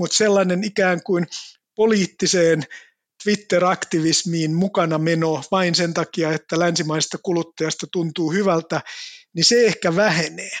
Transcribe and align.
mutta 0.00 0.16
sellainen 0.16 0.64
ikään 0.64 1.02
kuin 1.02 1.26
poliittiseen 1.76 2.62
Twitter-aktivismiin 3.24 4.54
mukana 4.54 4.98
meno 4.98 5.42
vain 5.50 5.74
sen 5.74 5.94
takia, 5.94 6.32
että 6.32 6.58
länsimaista 6.58 7.18
kuluttajasta 7.22 7.86
tuntuu 7.92 8.32
hyvältä, 8.32 8.80
niin 9.34 9.44
se 9.44 9.66
ehkä 9.66 9.96
vähenee. 9.96 10.58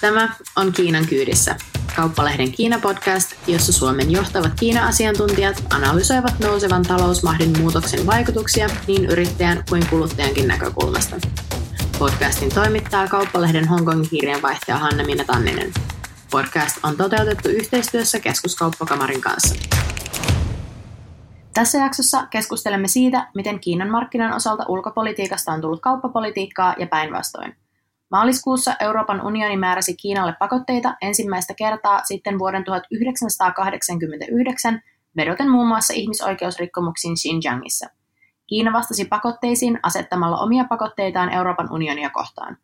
Tämä 0.00 0.36
on 0.56 0.72
Kiinan 0.72 1.06
kyydissä, 1.06 1.56
kauppalehden 1.96 2.52
Kiina-podcast, 2.52 3.34
jossa 3.46 3.72
Suomen 3.72 4.10
johtavat 4.10 4.52
Kiina-asiantuntijat 4.60 5.64
analysoivat 5.70 6.38
nousevan 6.38 6.82
talousmahdin 6.82 7.58
muutoksen 7.58 8.06
vaikutuksia 8.06 8.70
niin 8.86 9.04
yrittäjän 9.04 9.64
kuin 9.68 9.86
kuluttajankin 9.90 10.48
näkökulmasta. 10.48 11.16
Podcastin 11.98 12.54
toimittaa 12.54 13.08
kauppalehden 13.08 13.68
Hongkongin 13.68 14.10
kirjanvaihtaja 14.10 14.78
Hanna-Minna 14.78 15.24
Tanninen. 15.24 15.72
Podcast 16.30 16.84
on 16.84 16.96
toteutettu 16.96 17.48
yhteistyössä 17.48 18.20
Keskuskauppakamarin 18.20 19.20
kanssa. 19.20 19.54
Tässä 21.54 21.78
jaksossa 21.78 22.26
keskustelemme 22.26 22.88
siitä, 22.88 23.30
miten 23.34 23.60
Kiinan 23.60 23.90
markkinan 23.90 24.32
osalta 24.32 24.64
ulkopolitiikasta 24.68 25.52
on 25.52 25.60
tullut 25.60 25.80
kauppapolitiikkaa 25.80 26.74
ja 26.78 26.86
päinvastoin. 26.86 27.56
Maaliskuussa 28.10 28.76
Euroopan 28.80 29.26
unioni 29.26 29.56
määräsi 29.56 29.96
Kiinalle 29.96 30.34
pakotteita 30.38 30.96
ensimmäistä 31.00 31.54
kertaa 31.54 32.00
sitten 32.04 32.38
vuoden 32.38 32.64
1989 32.64 34.80
vedoten 35.16 35.50
muun 35.50 35.68
muassa 35.68 35.94
ihmisoikeusrikkomuksiin 35.94 37.14
Xinjiangissa. 37.14 37.86
Kiina 38.46 38.72
vastasi 38.72 39.04
pakotteisiin 39.04 39.80
asettamalla 39.82 40.38
omia 40.38 40.64
pakotteitaan 40.64 41.32
Euroopan 41.32 41.72
unionia 41.72 42.10
kohtaan. 42.10 42.56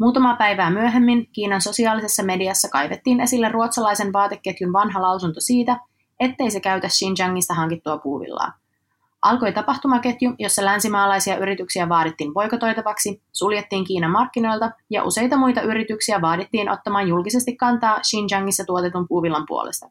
Muutama 0.00 0.36
päivää 0.36 0.70
myöhemmin 0.70 1.28
Kiinan 1.32 1.60
sosiaalisessa 1.60 2.22
mediassa 2.22 2.68
kaivettiin 2.68 3.20
esille 3.20 3.48
ruotsalaisen 3.48 4.12
vaateketjun 4.12 4.72
vanha 4.72 5.02
lausunto 5.02 5.40
siitä, 5.40 5.80
ettei 6.20 6.50
se 6.50 6.60
käytä 6.60 6.88
Xinjiangista 6.88 7.54
hankittua 7.54 7.98
puuvillaa. 7.98 8.52
Alkoi 9.22 9.52
tapahtumaketju, 9.52 10.34
jossa 10.38 10.64
länsimaalaisia 10.64 11.36
yrityksiä 11.36 11.88
vaadittiin 11.88 12.32
boikotoitavaksi, 12.32 13.22
suljettiin 13.32 13.84
Kiinan 13.84 14.10
markkinoilta 14.10 14.70
ja 14.90 15.04
useita 15.04 15.36
muita 15.36 15.62
yrityksiä 15.62 16.20
vaadittiin 16.20 16.70
ottamaan 16.70 17.08
julkisesti 17.08 17.56
kantaa 17.56 18.00
Xinjiangissa 18.00 18.64
tuotetun 18.64 19.08
puuvillan 19.08 19.44
puolesta. 19.48 19.90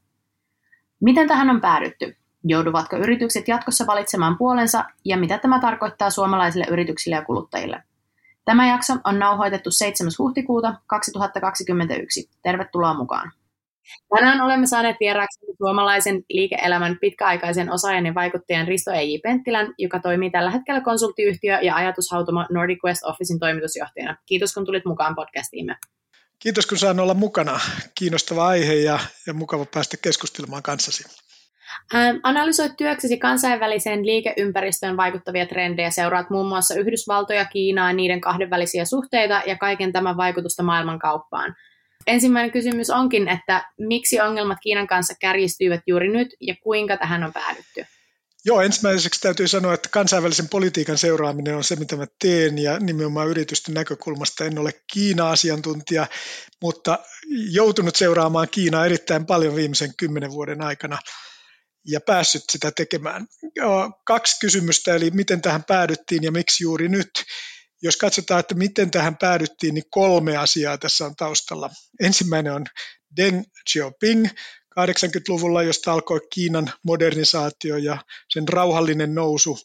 Miten 1.00 1.28
tähän 1.28 1.50
on 1.50 1.62
päädytty? 1.62 2.18
Jouduvatko 2.44 2.96
yritykset 2.96 3.48
jatkossa 3.48 3.88
valitsemaan 3.88 4.38
puolensa 4.38 4.84
ja 5.06 5.18
mitä 5.18 5.38
tämä 5.38 5.60
tarkoittaa 5.60 6.10
suomalaisille 6.10 6.66
yrityksille 6.70 7.16
ja 7.16 7.26
kuluttajille? 7.26 7.84
Tämä 8.46 8.68
jakso 8.68 8.94
on 9.04 9.20
nauhoitettu 9.20 9.72
7. 9.72 10.12
huhtikuuta 10.20 10.76
2021. 10.88 12.30
Tervetuloa 12.44 12.94
mukaan. 12.94 13.32
Tänään 14.16 14.42
olemme 14.42 14.68
saaneet 14.68 14.98
vieraaksi 15.00 15.40
suomalaisen 15.58 16.24
liike-elämän 16.30 16.98
pitkäaikaisen 17.02 17.72
osaajan 17.72 18.06
ja 18.06 18.14
vaikuttajan 18.14 18.68
Risto 18.68 18.92
E.J. 18.92 19.18
Penttilän, 19.24 19.74
joka 19.78 20.00
toimii 20.00 20.30
tällä 20.30 20.52
hetkellä 20.52 20.82
konsulttiyhtiö 20.82 21.60
ja 21.62 21.76
ajatushautuma 21.76 22.48
Nordic 22.52 22.84
West 22.86 23.04
Officein 23.04 23.40
toimitusjohtajana. 23.40 24.18
Kiitos 24.26 24.54
kun 24.54 24.66
tulit 24.66 24.86
mukaan 24.86 25.16
podcastiimme. 25.16 25.76
Kiitos 26.40 26.66
kun 26.66 26.78
saan 26.78 27.00
olla 27.00 27.14
mukana. 27.14 27.60
Kiinnostava 27.96 28.48
aihe 28.48 28.74
ja, 28.74 29.00
ja 29.28 29.34
mukava 29.34 29.66
päästä 29.66 29.98
keskustelemaan 29.98 30.64
kanssasi. 30.64 31.04
Ähm, 31.96 32.18
analysoit 32.24 32.78
työksesi 32.78 33.18
kansainväliseen 33.18 34.06
liikeympäristöön 34.06 34.98
vaikuttavia 34.98 35.46
trendejä, 35.46 35.90
seuraat 35.90 36.30
muun 36.30 36.48
muassa 36.48 36.76
Yhdysvaltoja, 36.76 37.46
Kiinaa, 37.46 37.94
niiden 37.94 38.22
kahdenvälisiä 38.22 38.86
suhteita 38.86 39.42
ja 39.46 39.58
kaiken 39.58 39.94
tämän 39.94 40.18
vaikutusta 40.18 40.64
maailmankauppaan. 40.64 41.56
Ensimmäinen 42.08 42.52
kysymys 42.52 42.90
onkin, 42.90 43.28
että 43.28 43.66
miksi 43.80 44.22
ongelmat 44.22 44.58
Kiinan 44.64 44.88
kanssa 44.88 45.14
kärjistyivät 45.20 45.82
juuri 45.88 46.10
nyt 46.10 46.28
ja 46.42 46.56
kuinka 46.64 46.98
tähän 46.98 47.24
on 47.24 47.34
päädytty? 47.34 47.86
Joo, 48.46 48.62
ensimmäiseksi 48.62 49.22
täytyy 49.22 49.48
sanoa, 49.48 49.74
että 49.74 49.90
kansainvälisen 49.90 50.50
politiikan 50.50 50.98
seuraaminen 50.98 51.56
on 51.56 51.64
se, 51.64 51.76
mitä 51.76 51.96
mä 51.96 52.06
teen, 52.22 52.58
ja 52.58 52.80
nimenomaan 52.80 53.28
yritysten 53.28 53.74
näkökulmasta 53.74 54.46
en 54.46 54.60
ole 54.60 54.72
Kiina-asiantuntija, 54.94 56.08
mutta 56.62 57.00
joutunut 57.52 57.96
seuraamaan 57.96 58.48
Kiinaa 58.52 58.86
erittäin 58.86 59.26
paljon 59.26 59.56
viimeisen 59.56 59.94
kymmenen 59.98 60.32
vuoden 60.32 60.62
aikana 60.62 60.98
ja 61.88 62.02
päässyt 62.02 62.44
sitä 62.52 62.72
tekemään. 62.72 63.28
Kaksi 64.06 64.36
kysymystä, 64.40 64.96
eli 64.96 65.12
miten 65.12 65.42
tähän 65.42 65.64
päädyttiin 65.64 66.24
ja 66.24 66.32
miksi 66.32 66.64
juuri 66.64 66.90
nyt. 66.90 67.12
Jos 67.82 67.98
katsotaan, 67.98 68.40
että 68.40 68.56
miten 68.56 68.92
tähän 68.92 69.18
päädyttiin, 69.18 69.74
niin 69.74 69.90
kolme 69.90 70.38
asiaa 70.38 70.78
tässä 70.78 71.06
on 71.06 71.16
taustalla. 71.16 71.70
Ensimmäinen 72.02 72.54
on 72.54 72.66
Deng 73.18 73.44
Xiaoping 73.70 74.28
80-luvulla, 74.80 75.64
josta 75.64 75.94
alkoi 75.94 76.20
Kiinan 76.34 76.72
modernisaatio 76.84 77.78
ja 77.78 77.98
sen 78.34 78.48
rauhallinen 78.48 79.16
nousu 79.16 79.60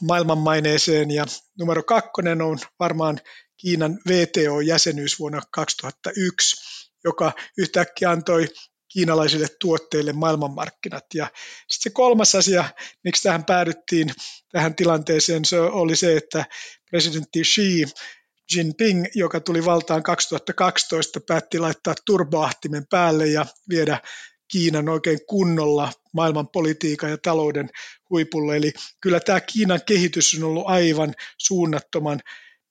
maailmanmaineeseen. 0.00 1.10
Ja 1.10 1.26
numero 1.58 1.82
kakkonen 1.82 2.42
on 2.42 2.58
varmaan 2.78 3.20
Kiinan 3.56 3.98
VTO-jäsenyys 4.08 5.18
vuonna 5.18 5.42
2001, 5.50 6.56
joka 7.04 7.32
yhtäkkiä 7.58 8.10
antoi 8.10 8.48
kiinalaisille 8.92 9.46
tuotteille 9.60 10.12
maailmanmarkkinat. 10.12 11.04
Ja 11.14 11.26
sitten 11.68 11.90
se 11.90 11.94
kolmas 11.94 12.34
asia, 12.34 12.64
miksi 13.04 13.22
tähän 13.22 13.44
päädyttiin 13.44 14.10
tähän 14.52 14.74
tilanteeseen, 14.74 15.44
se 15.44 15.60
oli 15.60 15.96
se, 15.96 16.16
että 16.16 16.44
presidentti 16.90 17.42
Xi 17.42 17.84
Jinping, 18.56 19.04
joka 19.14 19.40
tuli 19.40 19.64
valtaan 19.64 20.02
2012, 20.02 21.20
päätti 21.20 21.58
laittaa 21.58 21.94
turboahtimen 22.06 22.86
päälle 22.90 23.26
ja 23.26 23.46
viedä 23.68 23.98
Kiinan 24.48 24.88
oikein 24.88 25.18
kunnolla 25.26 25.92
maailman 26.12 26.48
politiikan 26.48 27.10
ja 27.10 27.18
talouden 27.18 27.70
huipulle. 28.10 28.56
Eli 28.56 28.72
kyllä 29.00 29.20
tämä 29.20 29.40
Kiinan 29.40 29.80
kehitys 29.86 30.34
on 30.38 30.44
ollut 30.44 30.66
aivan 30.66 31.14
suunnattoman 31.38 32.20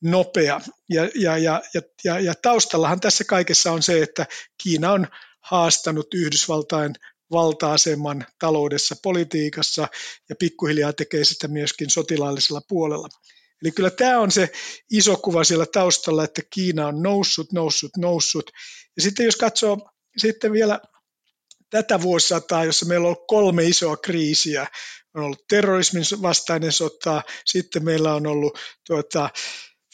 nopea. 0.03 0.61
Ja, 0.89 1.09
ja, 1.15 1.37
ja, 1.37 1.61
ja, 2.03 2.19
ja 2.19 2.33
taustallahan 2.41 2.99
tässä 2.99 3.23
kaikessa 3.23 3.71
on 3.71 3.83
se, 3.83 4.01
että 4.01 4.25
Kiina 4.63 4.91
on 4.91 5.07
haastanut 5.41 6.13
Yhdysvaltain 6.13 6.93
valta-aseman 7.31 8.25
taloudessa, 8.39 8.95
politiikassa 9.03 9.87
ja 10.29 10.35
pikkuhiljaa 10.35 10.93
tekee 10.93 11.23
sitä 11.23 11.47
myöskin 11.47 11.89
sotilaallisella 11.89 12.61
puolella. 12.67 13.07
Eli 13.63 13.71
kyllä 13.71 13.89
tämä 13.89 14.19
on 14.19 14.31
se 14.31 14.49
iso 14.91 15.17
kuva 15.17 15.43
siellä 15.43 15.65
taustalla, 15.65 16.23
että 16.23 16.41
Kiina 16.49 16.87
on 16.87 17.03
noussut, 17.03 17.51
noussut, 17.51 17.91
noussut. 17.97 18.51
Ja 18.95 19.01
sitten 19.01 19.25
jos 19.25 19.35
katsoo 19.35 19.89
sitten 20.17 20.51
vielä 20.51 20.79
tätä 21.69 22.01
vuosisataa, 22.01 22.65
jossa 22.65 22.85
meillä 22.85 23.03
on 23.03 23.07
ollut 23.07 23.27
kolme 23.27 23.63
isoa 23.63 23.97
kriisiä, 23.97 24.67
on 25.13 25.23
ollut 25.23 25.47
terrorismin 25.49 26.03
vastainen 26.21 26.71
sota, 26.71 27.21
sitten 27.45 27.85
meillä 27.85 28.13
on 28.13 28.27
ollut 28.27 28.59
tuota, 28.87 29.29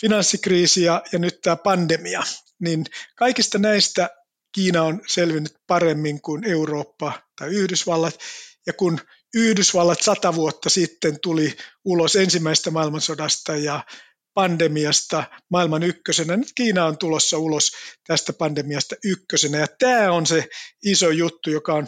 finanssikriisi 0.01 0.83
ja, 0.83 1.03
ja 1.11 1.19
nyt 1.19 1.41
tämä 1.41 1.55
pandemia, 1.55 2.23
niin 2.59 2.85
kaikista 3.15 3.57
näistä 3.57 4.09
Kiina 4.57 4.83
on 4.83 5.01
selvinnyt 5.07 5.53
paremmin 5.67 6.21
kuin 6.21 6.43
Eurooppa 6.43 7.21
tai 7.39 7.49
Yhdysvallat. 7.49 8.19
Ja 8.67 8.73
kun 8.73 8.99
Yhdysvallat 9.35 10.01
sata 10.01 10.35
vuotta 10.35 10.69
sitten 10.69 11.19
tuli 11.21 11.57
ulos 11.85 12.15
ensimmäisestä 12.15 12.71
maailmansodasta 12.71 13.55
ja 13.55 13.85
pandemiasta 14.33 15.23
maailman 15.51 15.83
ykkösenä. 15.83 16.37
Nyt 16.37 16.51
Kiina 16.55 16.85
on 16.85 16.97
tulossa 16.97 17.37
ulos 17.37 17.71
tästä 18.07 18.33
pandemiasta 18.33 18.95
ykkösenä. 19.03 19.57
Ja 19.57 19.67
tämä 19.79 20.11
on 20.11 20.25
se 20.25 20.47
iso 20.83 21.09
juttu, 21.09 21.49
joka 21.49 21.73
on 21.73 21.87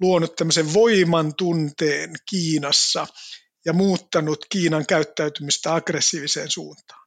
luonut 0.00 0.36
tämmöisen 0.36 0.74
voiman 0.74 1.34
tunteen 1.34 2.10
Kiinassa 2.30 3.06
ja 3.64 3.72
muuttanut 3.72 4.46
Kiinan 4.50 4.86
käyttäytymistä 4.86 5.74
aggressiiviseen 5.74 6.50
suuntaan. 6.50 6.97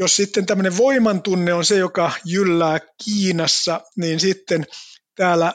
Jos 0.00 0.16
sitten 0.16 0.46
tämmöinen 0.46 0.76
voimantunne 0.76 1.54
on 1.54 1.64
se, 1.64 1.76
joka 1.76 2.12
jyllää 2.24 2.78
Kiinassa, 3.04 3.80
niin 3.96 4.20
sitten 4.20 4.66
täällä 5.14 5.54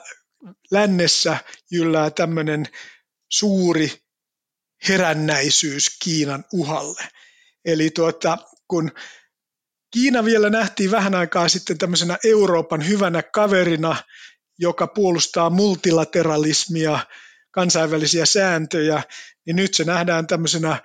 lännessä 0.72 1.38
jyllää 1.72 2.10
tämmöinen 2.10 2.66
suuri 3.32 3.92
herännäisyys 4.88 5.98
Kiinan 6.04 6.46
uhalle. 6.54 7.02
Eli 7.66 7.90
tuota, 7.90 8.38
kun 8.68 8.92
Kiina 9.92 10.26
vielä 10.26 10.50
nähtiin 10.50 10.92
vähän 10.92 11.16
aikaa 11.16 11.50
sitten 11.50 11.78
tämmöisenä 11.78 12.18
Euroopan 12.24 12.88
hyvänä 12.88 13.24
kaverina, 13.24 13.96
joka 14.60 14.88
puolustaa 14.88 15.50
multilateralismia, 15.50 17.00
kansainvälisiä 17.52 18.26
sääntöjä, 18.26 19.04
niin 19.46 19.56
nyt 19.56 19.74
se 19.74 19.84
nähdään 19.84 20.28
tämmöisenä 20.28 20.78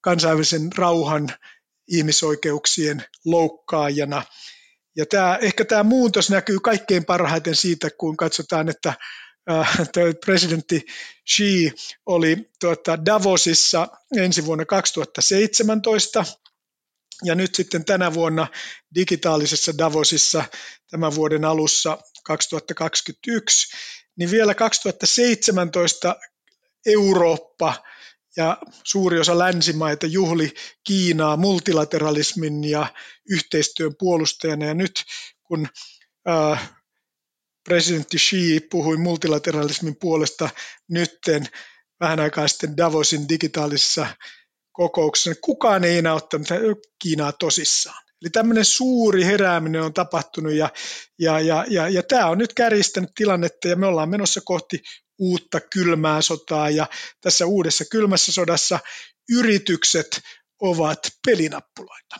kansainvälisen 0.00 0.70
rauhan 0.76 1.28
ihmisoikeuksien 1.88 3.04
loukkaajana. 3.24 4.22
Ja 4.96 5.06
tämä, 5.06 5.38
ehkä 5.42 5.64
tämä 5.64 5.82
muutos 5.82 6.30
näkyy 6.30 6.60
kaikkein 6.60 7.04
parhaiten 7.04 7.56
siitä, 7.56 7.90
kun 7.98 8.16
katsotaan, 8.16 8.68
että 8.68 8.94
äh, 9.50 9.78
presidentti 10.24 10.86
Xi 11.30 11.72
oli 12.06 12.50
tuota 12.60 13.04
Davosissa 13.06 13.88
ensi 14.16 14.46
vuonna 14.46 14.64
2017 14.64 16.24
ja 17.24 17.34
nyt 17.34 17.54
sitten 17.54 17.84
tänä 17.84 18.14
vuonna 18.14 18.46
digitaalisessa 18.94 19.78
Davosissa 19.78 20.44
tämän 20.90 21.14
vuoden 21.14 21.44
alussa 21.44 21.98
2021, 22.24 23.76
niin 24.16 24.30
vielä 24.30 24.54
2017 24.54 26.16
Eurooppa 26.86 27.74
ja 28.36 28.58
suuri 28.84 29.20
osa 29.20 29.38
länsimaita 29.38 30.06
juhli 30.06 30.54
Kiinaa 30.84 31.36
multilateralismin 31.36 32.64
ja 32.64 32.86
yhteistyön 33.30 33.94
puolustajana. 33.98 34.66
Ja 34.66 34.74
nyt 34.74 35.04
kun 35.42 35.68
äh, 36.28 36.72
presidentti 37.64 38.16
Xi 38.16 38.60
puhui 38.70 38.96
multilateralismin 38.96 39.96
puolesta 40.00 40.50
nytten 40.88 41.46
vähän 42.00 42.20
aikaa 42.20 42.48
sitten 42.48 42.76
Davosin 42.76 43.28
digitaalisessa 43.28 44.06
kokouksessa, 44.72 45.30
niin 45.30 45.40
kukaan 45.40 45.84
ei 45.84 45.98
enää 45.98 46.14
ottanut 46.14 46.48
Kiinaa 47.02 47.32
tosissaan. 47.32 48.02
Eli 48.22 48.30
tämmöinen 48.30 48.64
suuri 48.64 49.24
herääminen 49.24 49.82
on 49.82 49.92
tapahtunut 49.92 50.52
ja, 50.52 50.68
ja, 51.18 51.40
ja, 51.40 51.64
ja, 51.68 51.88
ja 51.88 52.02
tämä 52.02 52.26
on 52.26 52.38
nyt 52.38 52.54
kärjistänyt 52.54 53.10
tilannetta 53.14 53.68
ja 53.68 53.76
me 53.76 53.86
ollaan 53.86 54.08
menossa 54.08 54.40
kohti 54.44 54.82
uutta 55.22 55.60
kylmää 55.60 56.20
sotaa 56.20 56.70
ja 56.70 56.86
tässä 57.20 57.46
uudessa 57.46 57.84
kylmässä 57.90 58.32
sodassa 58.32 58.78
yritykset 59.38 60.20
ovat 60.60 60.98
pelinappuloita. 61.26 62.16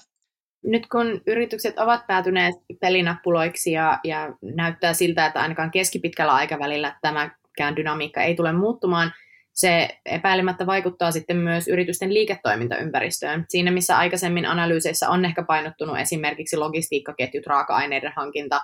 Nyt 0.65 0.87
kun 0.87 1.21
yritykset 1.27 1.79
ovat 1.79 2.07
päätyneet 2.07 2.55
pelinappuloiksi 2.81 3.73
ja, 3.73 3.99
ja 4.05 4.37
näyttää 4.43 4.93
siltä, 4.93 5.27
että 5.27 5.41
ainakaan 5.41 5.71
keskipitkällä 5.71 6.33
aikavälillä 6.33 6.99
tämäkään 7.03 7.77
dynamiikka 7.77 8.23
ei 8.23 8.35
tule 8.35 8.53
muuttumaan, 8.53 9.13
se 9.53 9.89
epäilemättä 10.07 10.67
vaikuttaa 10.67 11.11
sitten 11.11 11.37
myös 11.37 11.69
yritysten 11.69 12.15
liiketoimintaympäristöön. 12.15 13.45
Siinä, 13.49 13.71
missä 13.71 13.99
aikaisemmin 13.99 14.47
analyyseissä 14.47 15.09
on 15.09 15.25
ehkä 15.25 15.43
painottunut 15.43 15.99
esimerkiksi 15.99 16.57
logistiikkaketjut, 16.57 17.47
raaka-aineiden 17.47 18.13
hankinta, 18.17 18.61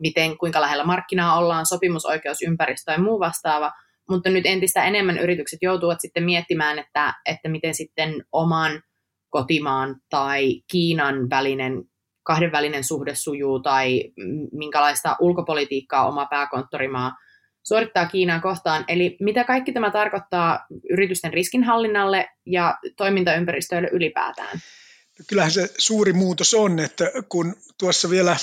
miten, 0.00 0.38
kuinka 0.38 0.60
lähellä 0.60 0.84
markkinaa 0.84 1.38
ollaan, 1.38 1.66
sopimusoikeusympäristö 1.66 2.92
ja 2.92 3.00
muu 3.00 3.20
vastaava, 3.20 3.72
mutta 4.08 4.30
nyt 4.30 4.46
entistä 4.46 4.84
enemmän 4.84 5.18
yritykset 5.18 5.58
joutuvat 5.62 6.00
sitten 6.00 6.24
miettimään, 6.24 6.78
että, 6.78 7.14
että 7.26 7.48
miten 7.48 7.74
sitten 7.74 8.24
oman 8.32 8.82
kotimaan 9.28 9.96
tai 10.10 10.62
Kiinan 10.70 11.30
välinen 11.30 11.82
kahdenvälinen 12.22 12.84
suhde 12.84 13.14
sujuu 13.14 13.60
tai 13.60 14.02
minkälaista 14.52 15.16
ulkopolitiikkaa 15.20 16.08
oma 16.08 16.26
pääkonttorimaa 16.26 17.12
suorittaa 17.66 18.06
Kiinaa 18.06 18.40
kohtaan. 18.40 18.84
Eli 18.88 19.16
mitä 19.20 19.44
kaikki 19.44 19.72
tämä 19.72 19.90
tarkoittaa 19.90 20.66
yritysten 20.90 21.32
riskinhallinnalle 21.32 22.28
ja 22.46 22.78
toimintaympäristöille 22.96 23.88
ylipäätään? 23.92 24.58
Kyllähän 25.28 25.50
se 25.50 25.68
suuri 25.78 26.12
muutos 26.12 26.54
on, 26.54 26.78
että 26.78 27.04
kun 27.28 27.54
tuossa 27.78 28.10
vielä 28.10 28.36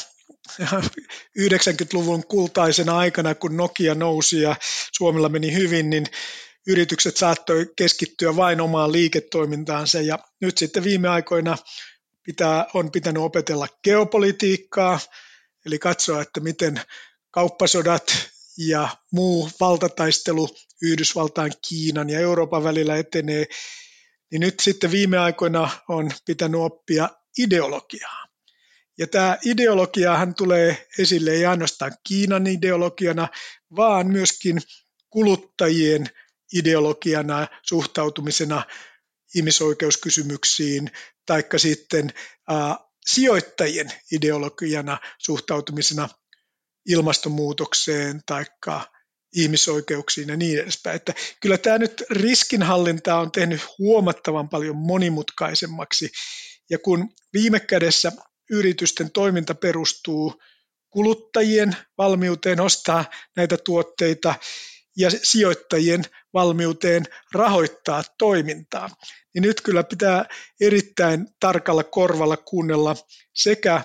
90-luvun 1.39 2.27
kultaisena 2.27 2.97
aikana, 2.97 3.35
kun 3.35 3.57
Nokia 3.57 3.95
nousi 3.95 4.41
ja 4.41 4.55
Suomella 4.91 5.29
meni 5.29 5.53
hyvin, 5.53 5.89
niin 5.89 6.05
yritykset 6.67 7.17
saattoi 7.17 7.71
keskittyä 7.75 8.35
vain 8.35 8.61
omaan 8.61 8.91
liiketoimintaansa. 8.91 10.01
Ja 10.01 10.19
nyt 10.41 10.57
sitten 10.57 10.83
viime 10.83 11.09
aikoina 11.09 11.57
pitää, 12.23 12.65
on 12.73 12.91
pitänyt 12.91 13.23
opetella 13.23 13.67
geopolitiikkaa, 13.83 14.99
eli 15.65 15.79
katsoa, 15.79 16.21
että 16.21 16.39
miten 16.39 16.81
kauppasodat 17.31 18.03
ja 18.57 18.89
muu 19.11 19.49
valtataistelu 19.59 20.49
Yhdysvaltain, 20.81 21.53
Kiinan 21.67 22.09
ja 22.09 22.19
Euroopan 22.19 22.63
välillä 22.63 22.97
etenee, 22.97 23.45
niin 24.31 24.39
nyt 24.39 24.59
sitten 24.59 24.91
viime 24.91 25.17
aikoina 25.17 25.69
on 25.87 26.11
pitänyt 26.25 26.61
oppia 26.61 27.09
ideologiaa. 27.37 28.32
Ja 28.97 29.07
tämä 29.07 29.37
ideologiahan 29.45 30.35
tulee 30.35 30.87
esille 30.99 31.31
ei 31.31 31.45
ainoastaan 31.45 31.91
Kiinan 32.07 32.47
ideologiana, 32.47 33.27
vaan 33.75 34.07
myöskin 34.07 34.61
kuluttajien 35.09 36.05
ideologiana, 36.53 37.47
suhtautumisena 37.61 38.63
ihmisoikeuskysymyksiin, 39.35 40.91
taikka 41.25 41.57
sitten 41.57 42.09
äh, 42.51 42.77
sijoittajien 43.05 43.91
ideologiana 44.11 44.97
suhtautumisena 45.17 46.09
ilmastonmuutokseen 46.87 48.21
tai 48.25 48.45
ihmisoikeuksiin 49.35 50.29
ja 50.29 50.37
niin 50.37 50.59
edespäin. 50.59 50.95
Että 50.95 51.13
kyllä 51.41 51.57
tämä 51.57 51.77
nyt 51.77 52.03
riskinhallinta 52.09 53.19
on 53.19 53.31
tehnyt 53.31 53.61
huomattavan 53.77 54.49
paljon 54.49 54.75
monimutkaisemmaksi. 54.75 56.11
Ja 56.69 56.79
kun 56.79 57.09
viime 57.33 57.59
kädessä 57.59 58.11
yritysten 58.51 59.11
toiminta 59.11 59.55
perustuu 59.55 60.41
kuluttajien 60.89 61.75
valmiuteen 61.97 62.59
ostaa 62.59 63.05
näitä 63.35 63.57
tuotteita 63.57 64.35
ja 64.97 65.09
sijoittajien 65.23 66.03
valmiuteen 66.33 67.05
rahoittaa 67.33 68.03
toimintaa, 68.17 68.89
niin 69.33 69.41
nyt 69.41 69.61
kyllä 69.61 69.83
pitää 69.83 70.25
erittäin 70.61 71.27
tarkalla 71.39 71.83
korvalla 71.83 72.37
kuunnella 72.37 72.95
sekä 73.33 73.81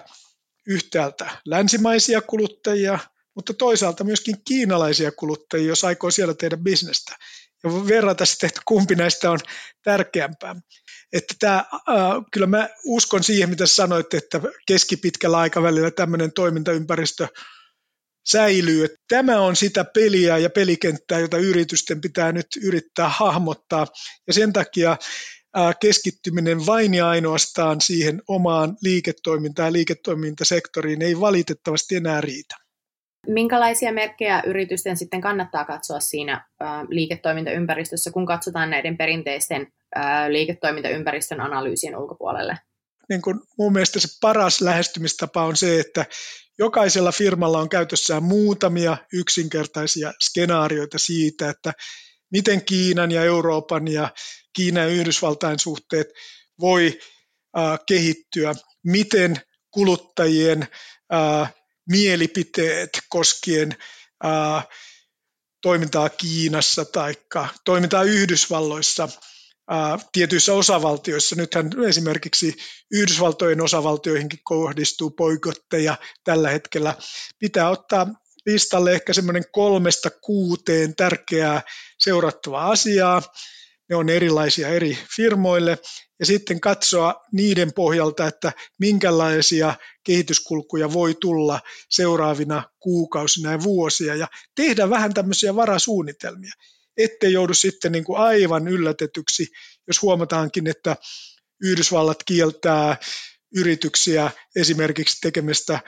yhtäältä 0.67 1.31
länsimaisia 1.45 2.23
kuluttajia, 2.23 2.99
mutta 3.35 3.55
toisaalta 3.55 4.05
myöskin 4.05 4.37
kiinalaisia 4.45 5.13
kuluttajia, 5.13 5.69
jos 5.69 5.85
aikoo 5.85 6.11
siellä 6.11 6.35
tehdä 6.35 6.57
bisnestä. 6.57 7.17
Ja 7.65 7.71
verrata 7.71 8.27
sitten, 8.27 8.47
että 8.47 8.61
kumpi 8.65 8.95
näistä 8.95 9.31
on 9.31 9.39
tärkeämpää. 9.85 10.57
Että 11.13 11.35
tämä, 11.39 11.57
äh, 11.75 11.85
kyllä 12.33 12.47
mä 12.47 12.69
uskon 12.85 13.25
siihen, 13.25 13.51
mitä 13.51 13.67
sanoit, 13.67 14.15
että 14.15 14.41
keskipitkällä 14.67 15.39
aikavälillä 15.39 15.91
tämmöinen 15.91 16.33
toimintaympäristö 16.33 17.29
säilyy. 18.29 18.85
Että 18.85 18.99
tämä 19.09 19.41
on 19.41 19.57
sitä 19.57 19.85
peliä 19.85 20.39
ja 20.39 20.51
pelikenttää, 20.51 21.19
jota 21.19 21.39
yritysten 21.39 22.01
pitää 22.01 22.33
nyt 22.33 22.47
yrittää 22.63 23.09
hahmottaa. 23.09 23.87
Ja 24.27 24.33
sen 24.33 24.53
takia 24.53 24.97
keskittyminen 25.81 26.67
vain 26.67 26.95
ja 26.95 27.09
ainoastaan 27.09 27.81
siihen 27.81 28.23
omaan 28.29 28.77
liiketoimintaan 28.83 29.69
ja 29.69 29.73
liiketoimintasektoriin 29.73 31.03
ei 31.03 31.21
valitettavasti 31.21 31.97
enää 31.97 32.21
riitä. 32.21 32.68
Minkälaisia 33.27 33.93
merkkejä 33.93 34.43
yritysten 34.47 34.97
sitten 34.97 35.21
kannattaa 35.21 35.65
katsoa 35.65 36.01
siinä 36.01 36.47
liiketoimintaympäristössä, 36.89 38.11
kun 38.11 38.27
katsotaan 38.27 38.71
näiden 38.71 38.97
perinteisten 38.97 39.73
liiketoimintaympäristön 40.29 41.41
analyysien 41.41 41.97
ulkopuolelle? 41.97 42.59
Niin 43.09 43.23
kun 43.23 43.47
mun 43.59 43.73
mielestä 43.73 44.01
se 44.01 44.09
paras 44.21 44.61
lähestymistapa 44.61 45.45
on 45.45 45.57
se, 45.57 45.81
että 45.81 46.07
jokaisella 46.59 47.13
firmalla 47.13 47.59
on 47.59 47.69
käytössään 47.69 48.23
muutamia 48.23 48.97
yksinkertaisia 49.13 50.13
skenaarioita 50.21 50.99
siitä, 50.99 51.51
että 51.51 51.73
miten 52.33 52.65
Kiinan 52.65 53.11
ja 53.11 53.25
Euroopan 53.25 53.89
ja 53.89 54.09
Kiinan 54.57 54.83
ja 54.85 54.91
Yhdysvaltain 54.91 55.59
suhteet 55.59 56.09
voi 56.61 56.99
kehittyä, 57.89 58.55
miten 58.85 59.37
kuluttajien 59.71 60.67
mielipiteet 61.89 62.99
koskien 63.09 63.77
äh, 64.25 64.67
toimintaa 65.63 66.09
Kiinassa 66.09 66.85
tai 66.85 67.15
toimintaa 67.65 68.03
Yhdysvalloissa 68.03 69.09
tietyissä 70.13 70.55
osavaltioissa. 70.55 71.37
Nythän 71.37 71.71
esimerkiksi 71.89 72.57
Yhdysvaltojen 72.91 73.61
osavaltioihinkin 73.61 74.41
kohdistuu 74.45 75.11
poikotteja 75.11 75.97
tällä 76.25 76.51
hetkellä. 76.51 76.95
Pitää 77.39 77.69
ottaa 77.71 78.07
listalle 78.47 78.93
ehkä 78.93 79.13
semmoinen 79.13 79.45
kolmesta 79.53 80.11
kuuteen 80.11 80.97
tärkeää 80.97 81.63
seurattavaa 81.99 82.71
asiaa. 82.71 83.23
Ne 83.89 83.97
on 83.97 84.09
erilaisia 84.09 84.69
eri 84.69 84.99
firmoille 85.17 85.79
ja 86.21 86.27
sitten 86.27 86.61
katsoa 86.61 87.15
niiden 87.33 87.73
pohjalta, 87.73 88.27
että 88.27 88.53
minkälaisia 88.79 89.75
kehityskulkuja 90.05 90.93
voi 90.93 91.15
tulla 91.21 91.61
seuraavina 91.91 92.63
kuukausina 92.79 93.53
ja 93.53 93.63
vuosia 93.63 94.15
ja 94.15 94.29
tehdä 94.55 94.91
vähän 94.91 95.15
tämmöisiä 95.15 95.57
varasuunnitelmia, 95.57 96.53
ettei 96.97 97.33
joudu 97.33 97.55
sitten 97.55 97.93
niin 97.93 98.05
kuin 98.05 98.19
aivan 98.19 98.69
yllätetyksi, 98.69 99.47
jos 99.87 100.03
huomataankin, 100.03 100.67
että 100.67 100.97
Yhdysvallat 101.63 102.25
kieltää 102.25 102.97
yrityksiä 103.57 104.31
esimerkiksi 104.57 105.21
tekemistä 105.21 105.81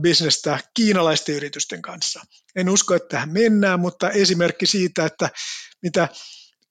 bisnestä 0.00 0.58
kiinalaisten 0.74 1.34
yritysten 1.34 1.82
kanssa. 1.82 2.20
En 2.56 2.68
usko, 2.68 2.94
että 2.94 3.08
tähän 3.08 3.32
mennään, 3.32 3.80
mutta 3.80 4.10
esimerkki 4.10 4.66
siitä, 4.66 5.06
että 5.06 5.30
mitä 5.82 6.08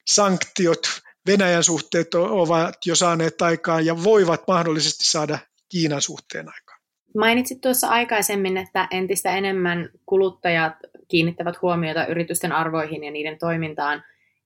sanktiot 0.07 1.01
Venäjän 1.27 1.63
suhteet 1.63 2.13
ovat 2.13 2.75
jo 2.85 2.95
saaneet 2.95 3.41
aikaan 3.41 3.85
ja 3.85 4.03
voivat 4.03 4.43
mahdollisesti 4.47 5.03
saada 5.03 5.39
Kiinan 5.69 6.01
suhteen 6.01 6.47
aikaan. 6.49 6.81
Mainitsit 7.17 7.61
tuossa 7.61 7.87
aikaisemmin, 7.87 8.57
että 8.57 8.87
entistä 8.91 9.35
enemmän 9.35 9.89
kuluttajat 10.05 10.73
kiinnittävät 11.07 11.61
huomiota 11.61 12.05
yritysten 12.05 12.51
arvoihin 12.51 13.03
ja 13.03 13.11
niiden 13.11 13.37
toimintaan. 13.39 14.03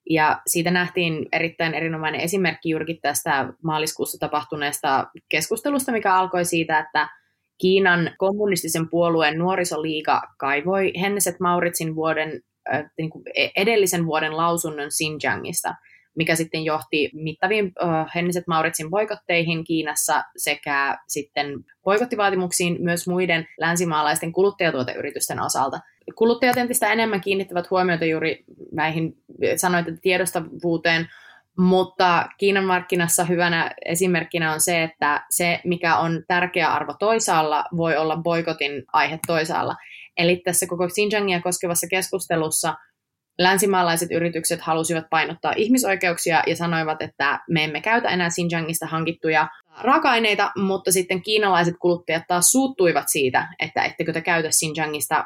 Ja 0.09 0.41
siitä 0.47 0.71
nähtiin 0.71 1.25
erittäin 1.31 1.73
erinomainen 1.73 2.21
esimerkki 2.21 2.69
juurikin 2.69 2.99
tästä 3.01 3.53
maaliskuussa 3.63 4.17
tapahtuneesta 4.19 5.07
keskustelusta, 5.29 5.91
mikä 5.91 6.15
alkoi 6.15 6.45
siitä, 6.45 6.79
että 6.79 7.09
Kiinan 7.57 8.11
kommunistisen 8.17 8.89
puolueen 8.89 9.37
nuorisoliiga 9.37 10.21
kaivoi 10.37 10.93
Henneset 11.01 11.39
Mauritsin 11.39 11.95
vuoden, 11.95 12.41
äh, 12.73 12.83
niin 12.97 13.09
kuin 13.09 13.23
e-, 13.35 13.49
edellisen 13.55 14.05
vuoden 14.05 14.37
lausunnon 14.37 14.89
Xinjiangista, 14.89 15.75
mikä 16.15 16.35
sitten 16.35 16.63
johti 16.63 17.09
mittaviin 17.13 17.71
äh, 17.83 18.05
Henniset 18.15 18.47
Mauritsin 18.47 18.89
boikotteihin 18.89 19.63
Kiinassa 19.63 20.23
sekä 20.37 20.97
sitten 21.07 21.47
boikottivaatimuksiin 21.83 22.77
myös 22.79 23.07
muiden 23.07 23.47
länsimaalaisten 23.59 24.31
kuluttajatuoteyritysten 24.31 25.41
osalta. 25.41 25.79
Kuluttajat 26.15 26.57
entistä 26.57 26.91
enemmän 26.91 27.21
kiinnittävät 27.21 27.71
huomiota 27.71 28.05
juuri 28.05 28.43
näihin, 28.71 29.17
sanoit, 29.57 29.87
että 29.87 30.01
tiedostavuuteen, 30.01 31.07
mutta 31.57 32.27
Kiinan 32.37 32.63
markkinassa 32.65 33.23
hyvänä 33.23 33.71
esimerkkinä 33.85 34.53
on 34.53 34.61
se, 34.61 34.83
että 34.83 35.25
se, 35.29 35.59
mikä 35.63 35.97
on 35.97 36.23
tärkeä 36.27 36.73
arvo 36.73 36.93
toisaalla, 36.99 37.65
voi 37.77 37.97
olla 37.97 38.17
boikotin 38.17 38.83
aihe 38.93 39.19
toisaalla. 39.27 39.75
Eli 40.17 40.35
tässä 40.35 40.67
koko 40.67 40.87
Xinjiangia 40.87 41.41
koskevassa 41.41 41.87
keskustelussa 41.87 42.73
länsimaalaiset 43.39 44.11
yritykset 44.11 44.61
halusivat 44.61 45.05
painottaa 45.09 45.53
ihmisoikeuksia 45.57 46.43
ja 46.47 46.55
sanoivat, 46.55 47.01
että 47.01 47.39
me 47.49 47.63
emme 47.63 47.81
käytä 47.81 48.09
enää 48.09 48.29
Xinjiangista 48.29 48.85
hankittuja 48.85 49.47
raaka-aineita, 49.81 50.51
mutta 50.57 50.91
sitten 50.91 51.21
kiinalaiset 51.21 51.75
kuluttajat 51.79 52.23
taas 52.27 52.51
suuttuivat 52.51 53.05
siitä, 53.07 53.47
että 53.59 53.83
ettekö 53.83 54.13
te 54.13 54.21
käytä 54.21 54.49
Xinjiangista 54.49 55.25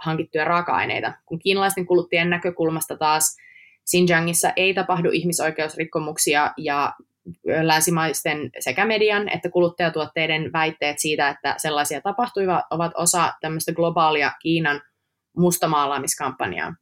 hankittuja 0.00 0.44
raaka-aineita. 0.44 1.12
Kun 1.26 1.38
kiinalaisten 1.38 1.86
kuluttajien 1.86 2.30
näkökulmasta 2.30 2.96
taas 2.96 3.36
Xinjiangissa 3.90 4.52
ei 4.56 4.74
tapahdu 4.74 5.10
ihmisoikeusrikkomuksia 5.12 6.52
ja 6.56 6.92
länsimaisten 7.62 8.50
sekä 8.58 8.84
median 8.84 9.28
että 9.28 9.50
kuluttajatuotteiden 9.50 10.52
väitteet 10.52 10.98
siitä, 10.98 11.28
että 11.28 11.54
sellaisia 11.58 12.00
tapahtuivat, 12.00 12.64
ovat 12.70 12.92
osa 12.96 13.32
tämmöistä 13.40 13.72
globaalia 13.72 14.32
Kiinan 14.42 14.80
mustamaalaamiskampanjaa. 15.36 16.74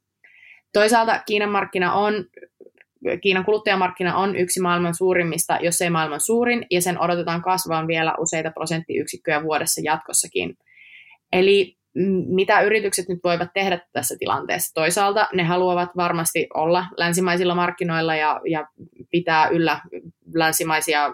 Toisaalta 0.73 1.19
Kiinan, 1.25 1.49
markkina 1.49 1.93
on, 1.93 2.25
Kiinan 3.21 3.45
kuluttajamarkkina 3.45 4.17
on 4.17 4.35
yksi 4.35 4.61
maailman 4.61 4.95
suurimmista, 4.95 5.57
jos 5.61 5.81
ei 5.81 5.89
maailman 5.89 6.19
suurin, 6.19 6.65
ja 6.71 6.81
sen 6.81 7.01
odotetaan 7.01 7.41
kasvavan 7.41 7.87
vielä 7.87 8.15
useita 8.19 8.51
prosenttiyksikköjä 8.51 9.43
vuodessa 9.43 9.81
jatkossakin. 9.83 10.57
Eli 11.31 11.78
mitä 12.27 12.61
yritykset 12.61 13.09
nyt 13.09 13.19
voivat 13.23 13.49
tehdä 13.53 13.79
tässä 13.93 14.15
tilanteessa? 14.19 14.73
Toisaalta 14.73 15.27
ne 15.33 15.43
haluavat 15.43 15.89
varmasti 15.97 16.47
olla 16.53 16.85
länsimaisilla 16.97 17.55
markkinoilla 17.55 18.15
ja, 18.15 18.41
ja 18.49 18.67
pitää 19.11 19.47
yllä 19.47 19.81
länsimaisia 20.33 21.13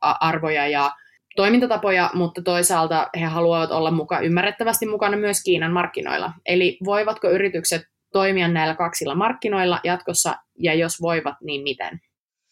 arvoja 0.00 0.68
ja 0.68 0.90
toimintatapoja, 1.36 2.10
mutta 2.14 2.42
toisaalta 2.42 3.10
he 3.20 3.24
haluavat 3.24 3.70
olla 3.70 3.90
muka, 3.90 4.20
ymmärrettävästi 4.20 4.86
mukana 4.86 5.16
myös 5.16 5.42
Kiinan 5.42 5.72
markkinoilla. 5.72 6.32
Eli 6.46 6.78
voivatko 6.84 7.30
yritykset 7.30 7.82
toimia 8.12 8.48
näillä 8.48 8.74
kaksilla 8.74 9.14
markkinoilla 9.14 9.80
jatkossa, 9.84 10.34
ja 10.58 10.74
jos 10.74 11.00
voivat, 11.00 11.34
niin 11.42 11.62
miten? 11.62 12.00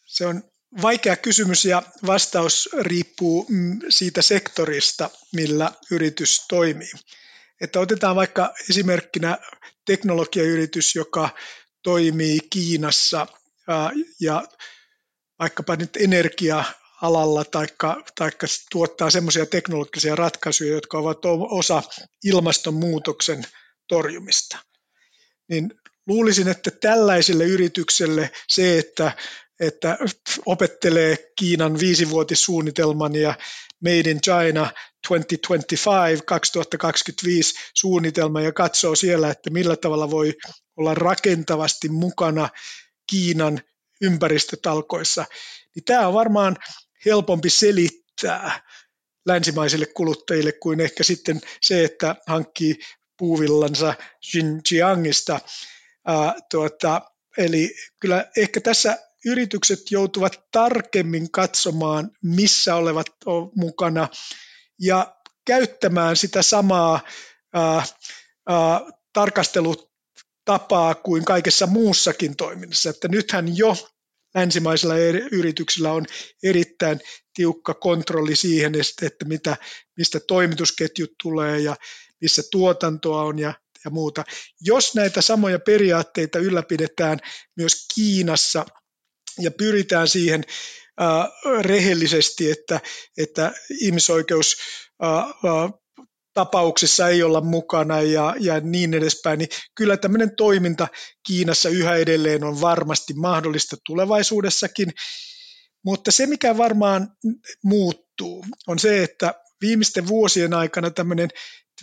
Se 0.05 0.27
on 0.27 0.41
vaikea 0.81 1.15
kysymys 1.15 1.65
ja 1.65 1.81
vastaus 2.07 2.69
riippuu 2.81 3.47
siitä 3.89 4.21
sektorista, 4.21 5.09
millä 5.33 5.71
yritys 5.91 6.47
toimii. 6.47 6.91
Että 7.61 7.79
otetaan 7.79 8.15
vaikka 8.15 8.53
esimerkkinä 8.69 9.37
teknologiayritys, 9.85 10.95
joka 10.95 11.29
toimii 11.83 12.39
Kiinassa 12.49 13.27
ja 14.19 14.47
vaikkapa 15.39 15.75
nyt 15.75 15.97
energia-alalla 15.99 17.45
tai 17.45 17.67
taikka 18.15 18.47
tuottaa 18.71 19.09
semmoisia 19.09 19.45
teknologisia 19.45 20.15
ratkaisuja, 20.15 20.73
jotka 20.73 20.97
ovat 20.97 21.19
osa 21.49 21.83
ilmastonmuutoksen 22.23 23.43
torjumista– 23.87 24.57
niin 25.51 25.71
luulisin, 26.07 26.47
että 26.47 26.71
tällaiselle 26.71 27.45
yritykselle 27.45 28.31
se, 28.47 28.77
että, 28.77 29.11
että 29.61 29.97
opettelee 30.45 31.17
Kiinan 31.35 31.79
viisivuotissuunnitelman 31.79 33.15
ja 33.15 33.33
Made 33.83 34.11
in 34.11 34.21
China 34.21 34.71
2025, 35.07 36.23
2025 36.25 37.53
suunnitelma 37.73 38.41
ja 38.41 38.51
katsoo 38.51 38.95
siellä, 38.95 39.29
että 39.29 39.49
millä 39.49 39.75
tavalla 39.75 40.11
voi 40.11 40.33
olla 40.77 40.93
rakentavasti 40.93 41.89
mukana 41.89 42.49
Kiinan 43.09 43.61
ympäristötalkoissa, 44.01 45.25
niin 45.75 45.83
tämä 45.85 46.07
on 46.07 46.13
varmaan 46.13 46.57
helpompi 47.05 47.49
selittää 47.49 48.61
länsimaisille 49.25 49.85
kuluttajille 49.85 50.51
kuin 50.51 50.79
ehkä 50.79 51.03
sitten 51.03 51.41
se, 51.61 51.83
että 51.83 52.15
hankkii 52.27 52.79
puuvillansa 53.17 53.93
Xinjiangista. 54.25 55.39
Ää, 56.07 56.33
tuota, 56.51 57.01
eli 57.37 57.75
kyllä 57.99 58.31
ehkä 58.37 58.61
tässä 58.61 59.10
yritykset 59.25 59.79
joutuvat 59.91 60.39
tarkemmin 60.51 61.31
katsomaan, 61.31 62.11
missä 62.23 62.75
olevat 62.75 63.07
mukana 63.55 64.07
ja 64.79 65.15
käyttämään 65.45 66.17
sitä 66.17 66.41
samaa 66.41 66.99
ää, 67.53 67.83
ää, 68.49 68.81
tarkastelutapaa 69.13 70.95
kuin 70.95 71.25
kaikessa 71.25 71.67
muussakin 71.67 72.35
toiminnassa. 72.35 72.89
Että 72.89 73.07
nythän 73.07 73.57
jo 73.57 73.77
länsimaisilla 74.35 74.95
yrityksillä 75.31 75.91
on 75.93 76.05
erittäin 76.43 76.99
tiukka 77.33 77.73
kontrolli 77.73 78.35
siihen, 78.35 78.73
että 79.01 79.25
mitä, 79.25 79.57
mistä 79.97 80.19
toimitusketjut 80.19 81.11
tulee 81.23 81.59
ja 81.59 81.75
missä 82.21 82.41
tuotantoa 82.51 83.23
on 83.23 83.39
ja, 83.39 83.53
ja 83.85 83.91
muuta. 83.91 84.23
Jos 84.61 84.95
näitä 84.95 85.21
samoja 85.21 85.59
periaatteita 85.59 86.39
ylläpidetään 86.39 87.19
myös 87.57 87.87
Kiinassa 87.95 88.65
ja 89.39 89.51
pyritään 89.51 90.07
siihen 90.07 90.43
rehellisesti, 91.61 92.51
että, 92.51 92.79
että 93.17 93.51
ihmisoikeus 93.79 94.57
tapauksessa 96.33 97.07
ei 97.07 97.23
olla 97.23 97.41
mukana 97.41 98.01
ja, 98.01 98.35
ja 98.39 98.59
niin 98.59 98.93
edespäin, 98.93 99.39
niin 99.39 99.49
kyllä 99.75 99.97
tämmöinen 99.97 100.35
toiminta 100.35 100.87
Kiinassa 101.27 101.69
yhä 101.69 101.95
edelleen 101.95 102.43
on 102.43 102.61
varmasti 102.61 103.13
mahdollista 103.13 103.77
tulevaisuudessakin. 103.85 104.93
Mutta 105.85 106.11
se, 106.11 106.25
mikä 106.25 106.57
varmaan 106.57 107.07
muuttuu, 107.63 108.45
on 108.67 108.79
se, 108.79 109.03
että 109.03 109.33
viimeisten 109.61 110.07
vuosien 110.07 110.53
aikana 110.53 110.89
tämmöinen 110.89 111.29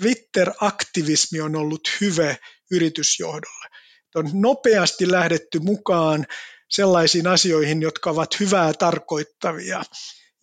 Twitter-aktivismi 0.00 1.40
on 1.40 1.56
ollut 1.56 1.80
hyvä 2.00 2.36
yritysjohdolle. 2.70 3.68
On 4.14 4.30
nopeasti 4.32 5.10
lähdetty 5.10 5.58
mukaan 5.58 6.26
sellaisiin 6.68 7.26
asioihin, 7.26 7.82
jotka 7.82 8.10
ovat 8.10 8.40
hyvää 8.40 8.72
tarkoittavia. 8.72 9.82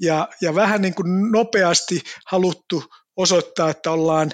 Ja, 0.01 0.27
ja 0.41 0.55
vähän 0.55 0.81
niin 0.81 0.95
kuin 0.95 1.31
nopeasti 1.31 2.01
haluttu 2.25 2.83
osoittaa, 3.17 3.69
että 3.69 3.91
ollaan 3.91 4.31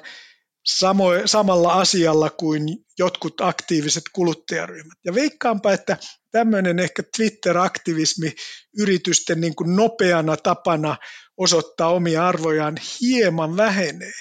samo, 0.65 1.05
samalla 1.25 1.73
asialla 1.73 2.29
kuin 2.29 2.63
jotkut 2.99 3.41
aktiiviset 3.41 4.03
kuluttajaryhmät. 4.13 4.97
Ja 5.05 5.15
veikkaanpa, 5.15 5.71
että 5.71 5.97
tämmöinen 6.31 6.79
ehkä 6.79 7.03
Twitter-aktivismi 7.17 8.33
yritysten 8.77 9.41
niin 9.41 9.55
kuin 9.55 9.75
nopeana 9.75 10.37
tapana 10.37 10.97
osoittaa 11.37 11.89
omia 11.89 12.27
arvojaan 12.27 12.77
hieman 13.01 13.57
vähenee 13.57 14.13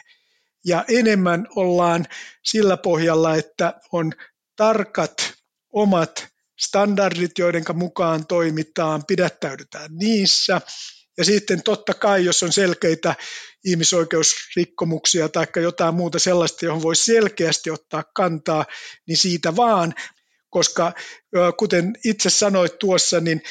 ja 0.64 0.84
enemmän 0.88 1.46
ollaan 1.56 2.06
sillä 2.44 2.76
pohjalla, 2.76 3.36
että 3.36 3.74
on 3.92 4.12
tarkat 4.56 5.32
omat 5.72 6.28
standardit, 6.60 7.38
joiden 7.38 7.64
mukaan 7.74 8.26
toimitaan, 8.26 9.02
pidättäydytään 9.06 9.90
niissä. 9.92 10.60
Ja 11.18 11.24
sitten 11.24 11.62
totta 11.62 11.94
kai, 11.94 12.24
jos 12.24 12.42
on 12.42 12.52
selkeitä 12.52 13.14
ihmisoikeusrikkomuksia 13.64 15.28
tai 15.28 15.46
jotain 15.56 15.94
muuta 15.94 16.18
sellaista, 16.18 16.64
johon 16.64 16.82
voi 16.82 16.96
selkeästi 16.96 17.70
ottaa 17.70 18.04
kantaa, 18.14 18.64
niin 19.08 19.16
siitä 19.16 19.56
vaan, 19.56 19.94
koska 20.50 20.92
kuten 21.58 21.92
itse 22.04 22.30
sanoit 22.30 22.78
tuossa, 22.78 23.20
niin 23.20 23.42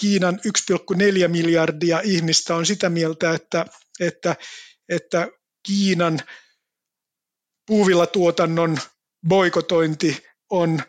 Kiinan 0.00 0.40
1,4 0.72 1.28
miljardia 1.28 2.00
ihmistä 2.04 2.56
on 2.56 2.66
sitä 2.66 2.88
mieltä, 2.88 3.34
että, 3.34 3.66
että 4.00 4.36
että 4.88 5.28
Kiinan 5.66 6.20
puuvillatuotannon 7.66 8.78
boikotointi 9.28 10.24
on 10.50 10.82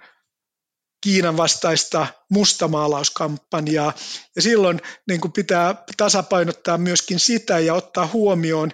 Kiinan 1.06 1.38
vastaista 1.38 2.08
mustamaalauskampanjaa. 2.30 3.94
Ja 4.36 4.42
silloin 4.42 4.82
niin 5.08 5.22
kuin 5.22 5.32
pitää 5.32 5.84
tasapainottaa 5.98 6.78
myöskin 6.78 7.20
sitä 7.20 7.60
ja 7.60 7.74
ottaa 7.74 8.08
huomioon, 8.14 8.72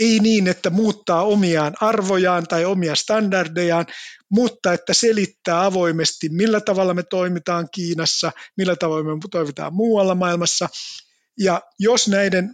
ei 0.00 0.20
niin, 0.20 0.48
että 0.48 0.70
muuttaa 0.70 1.22
omiaan 1.22 1.74
arvojaan 1.80 2.46
tai 2.46 2.64
omia 2.64 2.94
standardejaan, 2.94 3.86
mutta 4.30 4.72
että 4.72 4.94
selittää 4.94 5.64
avoimesti, 5.64 6.28
millä 6.28 6.60
tavalla 6.60 6.94
me 6.94 7.02
toimitaan 7.02 7.68
Kiinassa, 7.74 8.32
millä 8.56 8.76
tavalla 8.76 9.14
me 9.14 9.20
toimitaan 9.30 9.74
muualla 9.74 10.14
maailmassa. 10.14 10.68
Ja 11.38 11.62
jos 11.78 12.08
näiden 12.08 12.52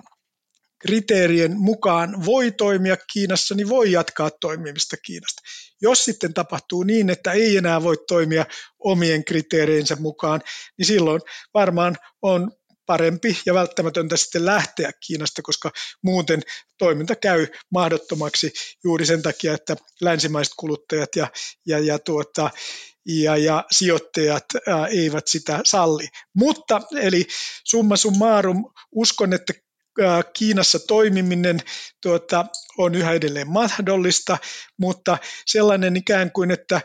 kriteerien 0.78 1.58
mukaan 1.58 2.24
voi 2.24 2.52
toimia 2.52 2.96
Kiinassa, 3.12 3.54
niin 3.54 3.68
voi 3.68 3.92
jatkaa 3.92 4.30
toimimista 4.40 4.96
Kiinasta. 4.96 5.42
Jos 5.80 6.04
sitten 6.04 6.34
tapahtuu 6.34 6.82
niin, 6.82 7.10
että 7.10 7.32
ei 7.32 7.56
enää 7.56 7.82
voi 7.82 7.96
toimia 8.08 8.46
omien 8.78 9.24
kriteereinsä 9.24 9.96
mukaan, 10.00 10.40
niin 10.78 10.86
silloin 10.86 11.20
varmaan 11.54 11.96
on 12.22 12.50
parempi 12.86 13.38
ja 13.46 13.54
välttämätöntä 13.54 14.16
sitten 14.16 14.46
lähteä 14.46 14.90
Kiinasta, 15.06 15.42
koska 15.42 15.70
muuten 16.02 16.42
toiminta 16.78 17.16
käy 17.16 17.46
mahdottomaksi 17.70 18.52
juuri 18.84 19.06
sen 19.06 19.22
takia, 19.22 19.54
että 19.54 19.76
länsimaiset 20.00 20.54
kuluttajat 20.56 21.16
ja, 21.16 21.28
ja, 21.66 21.78
ja, 21.78 21.98
tuota, 21.98 22.50
ja, 23.06 23.36
ja 23.36 23.64
sijoittajat 23.70 24.44
ää, 24.66 24.86
eivät 24.86 25.28
sitä 25.28 25.60
salli. 25.64 26.08
Mutta 26.34 26.80
eli 27.00 27.26
summa 27.64 27.96
summarum, 27.96 28.64
uskon, 28.92 29.32
että 29.32 29.52
Kiinassa 30.32 30.78
toimiminen 30.78 31.60
tuota, 32.02 32.46
on 32.78 32.94
yhä 32.94 33.12
edelleen 33.12 33.48
mahdollista, 33.48 34.38
mutta 34.80 35.18
sellainen 35.46 35.96
ikään 35.96 36.32
kuin, 36.32 36.50
että 36.50 36.80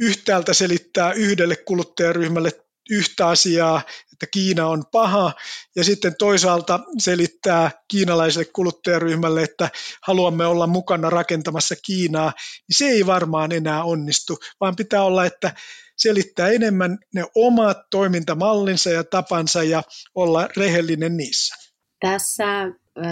yhtäältä 0.00 0.54
selittää 0.54 1.12
yhdelle 1.12 1.56
kuluttajaryhmälle 1.56 2.50
yhtä 2.90 3.28
asiaa, 3.28 3.82
että 4.12 4.26
Kiina 4.32 4.66
on 4.66 4.84
paha, 4.92 5.32
ja 5.76 5.84
sitten 5.84 6.14
toisaalta 6.18 6.80
selittää 6.98 7.70
kiinalaiselle 7.88 8.44
kuluttajaryhmälle, 8.52 9.42
että 9.42 9.70
haluamme 10.02 10.46
olla 10.46 10.66
mukana 10.66 11.10
rakentamassa 11.10 11.74
Kiinaa, 11.76 12.32
niin 12.68 12.76
se 12.76 12.84
ei 12.84 13.06
varmaan 13.06 13.52
enää 13.52 13.84
onnistu, 13.84 14.38
vaan 14.60 14.76
pitää 14.76 15.02
olla, 15.02 15.24
että 15.24 15.54
selittää 15.96 16.48
enemmän 16.48 16.98
ne 17.14 17.24
omat 17.34 17.78
toimintamallinsa 17.90 18.90
ja 18.90 19.04
tapansa 19.04 19.62
ja 19.62 19.82
olla 20.14 20.48
rehellinen 20.56 21.16
niissä. 21.16 21.67
Tässä 22.00 22.46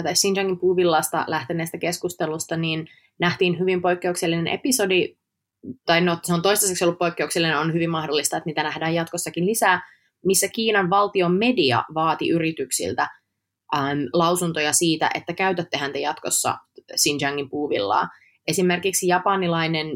tai 0.03 0.13
Xinjiangin 0.13 0.59
puuvillasta 0.59 1.25
lähteneestä 1.27 1.77
keskustelusta 1.77 2.57
niin 2.57 2.87
nähtiin 3.19 3.59
hyvin 3.59 3.81
poikkeuksellinen 3.81 4.47
episodi 4.47 5.17
tai 5.85 6.01
no, 6.01 6.17
se 6.23 6.33
on 6.33 6.41
toistaiseksi 6.41 6.83
ollut 6.83 6.99
poikkeuksellinen, 6.99 7.57
on 7.57 7.73
hyvin 7.73 7.89
mahdollista, 7.89 8.37
että 8.37 8.47
niitä 8.47 8.63
nähdään 8.63 8.93
jatkossakin 8.93 9.45
lisää, 9.45 9.81
missä 10.25 10.47
Kiinan 10.47 10.89
valtion 10.89 11.33
media 11.33 11.83
vaati 11.93 12.29
yrityksiltä 12.29 13.07
ähm, 13.75 13.99
lausuntoja 14.13 14.73
siitä, 14.73 15.09
että 15.13 15.33
käytättehän 15.33 15.93
te 15.93 15.99
jatkossa 15.99 16.57
Xinjiangin 16.95 17.49
puuvillaa. 17.49 18.07
Esimerkiksi 18.47 19.07
japanilainen 19.07 19.87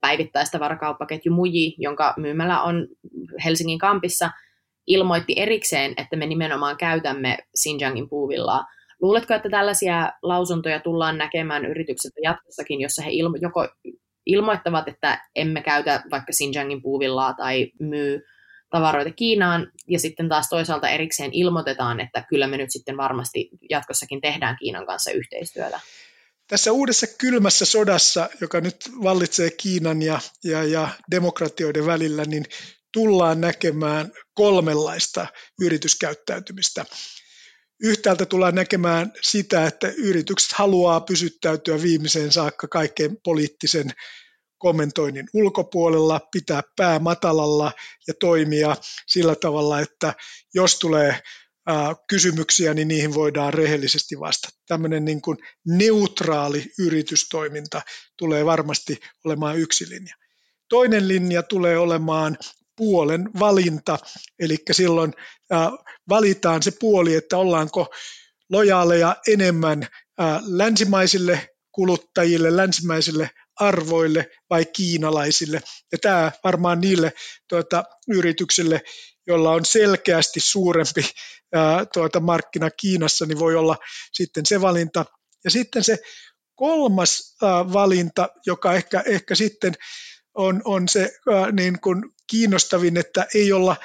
päivittäistavarakauppaketju 0.00 1.32
Muji, 1.32 1.74
jonka 1.78 2.14
myymälä 2.16 2.62
on 2.62 2.88
Helsingin 3.44 3.78
kampissa, 3.78 4.30
ilmoitti 4.88 5.34
erikseen, 5.36 5.94
että 5.96 6.16
me 6.16 6.26
nimenomaan 6.26 6.76
käytämme 6.76 7.38
Xinjiangin 7.58 8.08
puuvillaa. 8.08 8.66
Luuletko, 9.02 9.34
että 9.34 9.48
tällaisia 9.48 10.12
lausuntoja 10.22 10.80
tullaan 10.80 11.18
näkemään 11.18 11.66
yrityksiltä 11.66 12.20
jatkossakin, 12.22 12.80
jossa 12.80 13.02
he 13.02 13.10
ilmo- 13.10 13.38
joko 13.40 13.68
ilmoittavat, 14.26 14.88
että 14.88 15.20
emme 15.36 15.62
käytä 15.62 16.02
vaikka 16.10 16.32
Xinjiangin 16.32 16.82
puuvillaa 16.82 17.34
tai 17.34 17.72
myy 17.80 18.20
tavaroita 18.70 19.10
Kiinaan, 19.10 19.72
ja 19.88 19.98
sitten 19.98 20.28
taas 20.28 20.48
toisaalta 20.48 20.88
erikseen 20.88 21.30
ilmoitetaan, 21.32 22.00
että 22.00 22.24
kyllä 22.28 22.46
me 22.46 22.56
nyt 22.56 22.70
sitten 22.72 22.96
varmasti 22.96 23.50
jatkossakin 23.70 24.20
tehdään 24.20 24.56
Kiinan 24.58 24.86
kanssa 24.86 25.10
yhteistyötä. 25.10 25.80
Tässä 26.48 26.72
uudessa 26.72 27.06
kylmässä 27.18 27.64
sodassa, 27.64 28.28
joka 28.40 28.60
nyt 28.60 28.76
vallitsee 29.02 29.50
Kiinan 29.50 30.02
ja, 30.02 30.20
ja, 30.44 30.64
ja 30.64 30.88
demokratioiden 31.10 31.86
välillä, 31.86 32.24
niin 32.24 32.44
tullaan 32.92 33.40
näkemään 33.40 34.12
kolmenlaista 34.34 35.26
yrityskäyttäytymistä. 35.60 36.84
Yhtäältä 37.82 38.26
tullaan 38.26 38.54
näkemään 38.54 39.12
sitä, 39.22 39.66
että 39.66 39.88
yritykset 39.88 40.52
haluaa 40.52 41.00
pysyttäytyä 41.00 41.82
viimeiseen 41.82 42.32
saakka 42.32 42.68
kaikkein 42.68 43.16
poliittisen 43.24 43.90
kommentoinnin 44.58 45.28
ulkopuolella, 45.34 46.20
pitää 46.32 46.62
pää 46.76 46.98
matalalla 46.98 47.72
ja 48.08 48.14
toimia 48.20 48.76
sillä 49.06 49.34
tavalla, 49.34 49.80
että 49.80 50.14
jos 50.54 50.78
tulee 50.78 51.20
kysymyksiä, 52.08 52.74
niin 52.74 52.88
niihin 52.88 53.14
voidaan 53.14 53.54
rehellisesti 53.54 54.20
vastata. 54.20 54.56
Tämmöinen 54.68 55.04
niin 55.04 55.22
kuin 55.22 55.38
neutraali 55.66 56.72
yritystoiminta 56.78 57.82
tulee 58.16 58.44
varmasti 58.44 58.98
olemaan 59.24 59.58
yksi 59.58 59.88
linja. 59.88 60.14
Toinen 60.68 61.08
linja 61.08 61.42
tulee 61.42 61.78
olemaan 61.78 62.38
puolen 62.78 63.30
valinta, 63.38 63.98
eli 64.38 64.56
silloin 64.72 65.12
valitaan 66.08 66.62
se 66.62 66.70
puoli, 66.70 67.14
että 67.14 67.36
ollaanko 67.36 67.94
lojaaleja 68.50 69.16
enemmän 69.28 69.86
länsimaisille 70.46 71.48
kuluttajille, 71.72 72.56
länsimaisille 72.56 73.30
arvoille 73.60 74.30
vai 74.50 74.64
kiinalaisille. 74.64 75.62
Ja 75.92 75.98
tämä 75.98 76.32
varmaan 76.44 76.80
niille 76.80 77.12
tuota, 77.48 77.84
yrityksille, 78.08 78.80
joilla 79.26 79.50
on 79.50 79.64
selkeästi 79.64 80.40
suurempi 80.40 81.10
ää, 81.54 81.86
tuota, 81.86 82.20
markkina 82.20 82.70
Kiinassa, 82.70 83.26
niin 83.26 83.38
voi 83.38 83.56
olla 83.56 83.76
sitten 84.12 84.46
se 84.46 84.60
valinta. 84.60 85.04
Ja 85.44 85.50
sitten 85.50 85.84
se 85.84 85.98
kolmas 86.54 87.36
ää, 87.42 87.72
valinta, 87.72 88.28
joka 88.46 88.74
ehkä, 88.74 89.02
ehkä 89.06 89.34
sitten 89.34 89.74
on, 90.38 90.62
on 90.64 90.88
se 90.88 91.12
ää, 91.34 91.52
niin 91.52 91.80
kuin 91.80 92.04
kiinnostavin, 92.26 92.96
että 92.96 93.26
ei 93.34 93.52
olla 93.52 93.76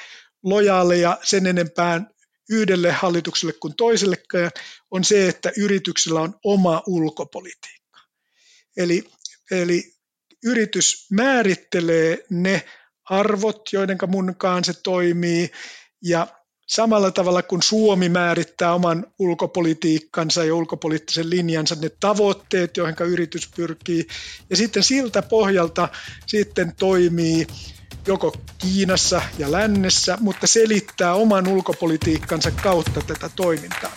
lojaaleja 0.43 1.17
sen 1.23 1.47
enempään 1.47 2.09
yhdelle 2.49 2.91
hallitukselle 2.91 3.53
kuin 3.53 3.75
toisellekään, 3.75 4.51
on 4.91 5.03
se, 5.03 5.27
että 5.27 5.51
yrityksellä 5.57 6.21
on 6.21 6.35
oma 6.43 6.83
ulkopolitiikka. 6.87 7.99
Eli, 8.77 9.03
eli 9.51 9.93
yritys 10.43 11.07
määrittelee 11.11 12.25
ne 12.29 12.65
arvot, 13.09 13.61
joiden 13.73 13.97
mukaan 14.07 14.63
se 14.63 14.73
toimii, 14.83 15.51
ja 16.03 16.27
samalla 16.65 17.11
tavalla 17.11 17.43
kuin 17.43 17.61
Suomi 17.61 18.09
määrittää 18.09 18.73
oman 18.73 19.05
ulkopolitiikkansa 19.19 20.43
ja 20.43 20.55
ulkopoliittisen 20.55 21.29
linjansa, 21.29 21.75
ne 21.81 21.89
tavoitteet, 21.99 22.77
joihin 22.77 22.95
yritys 22.99 23.49
pyrkii, 23.55 24.07
ja 24.49 24.55
sitten 24.55 24.83
siltä 24.83 25.21
pohjalta 25.21 25.89
sitten 26.27 26.73
toimii 26.79 27.47
joko 28.07 28.35
Kiinassa 28.57 29.21
ja 29.37 29.51
lännessä, 29.51 30.17
mutta 30.21 30.47
selittää 30.47 31.13
oman 31.13 31.47
ulkopolitiikkansa 31.47 32.51
kautta 32.51 33.01
tätä 33.07 33.29
toimintaa. 33.35 33.91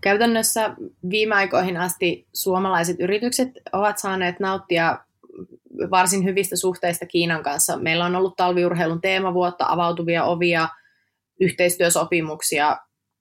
Käytännössä 0.00 0.74
viime 1.10 1.34
aikoihin 1.34 1.76
asti 1.76 2.26
suomalaiset 2.32 2.96
yritykset 3.00 3.48
ovat 3.72 3.98
saaneet 3.98 4.40
nauttia 4.40 4.98
varsin 5.90 6.24
hyvistä 6.24 6.56
suhteista 6.56 7.06
Kiinan 7.06 7.42
kanssa. 7.42 7.76
Meillä 7.76 8.04
on 8.04 8.16
ollut 8.16 8.36
talviurheilun 8.36 9.00
teemavuotta, 9.00 9.66
avautuvia 9.68 10.24
ovia, 10.24 10.68
yhteistyösopimuksia 11.40 12.76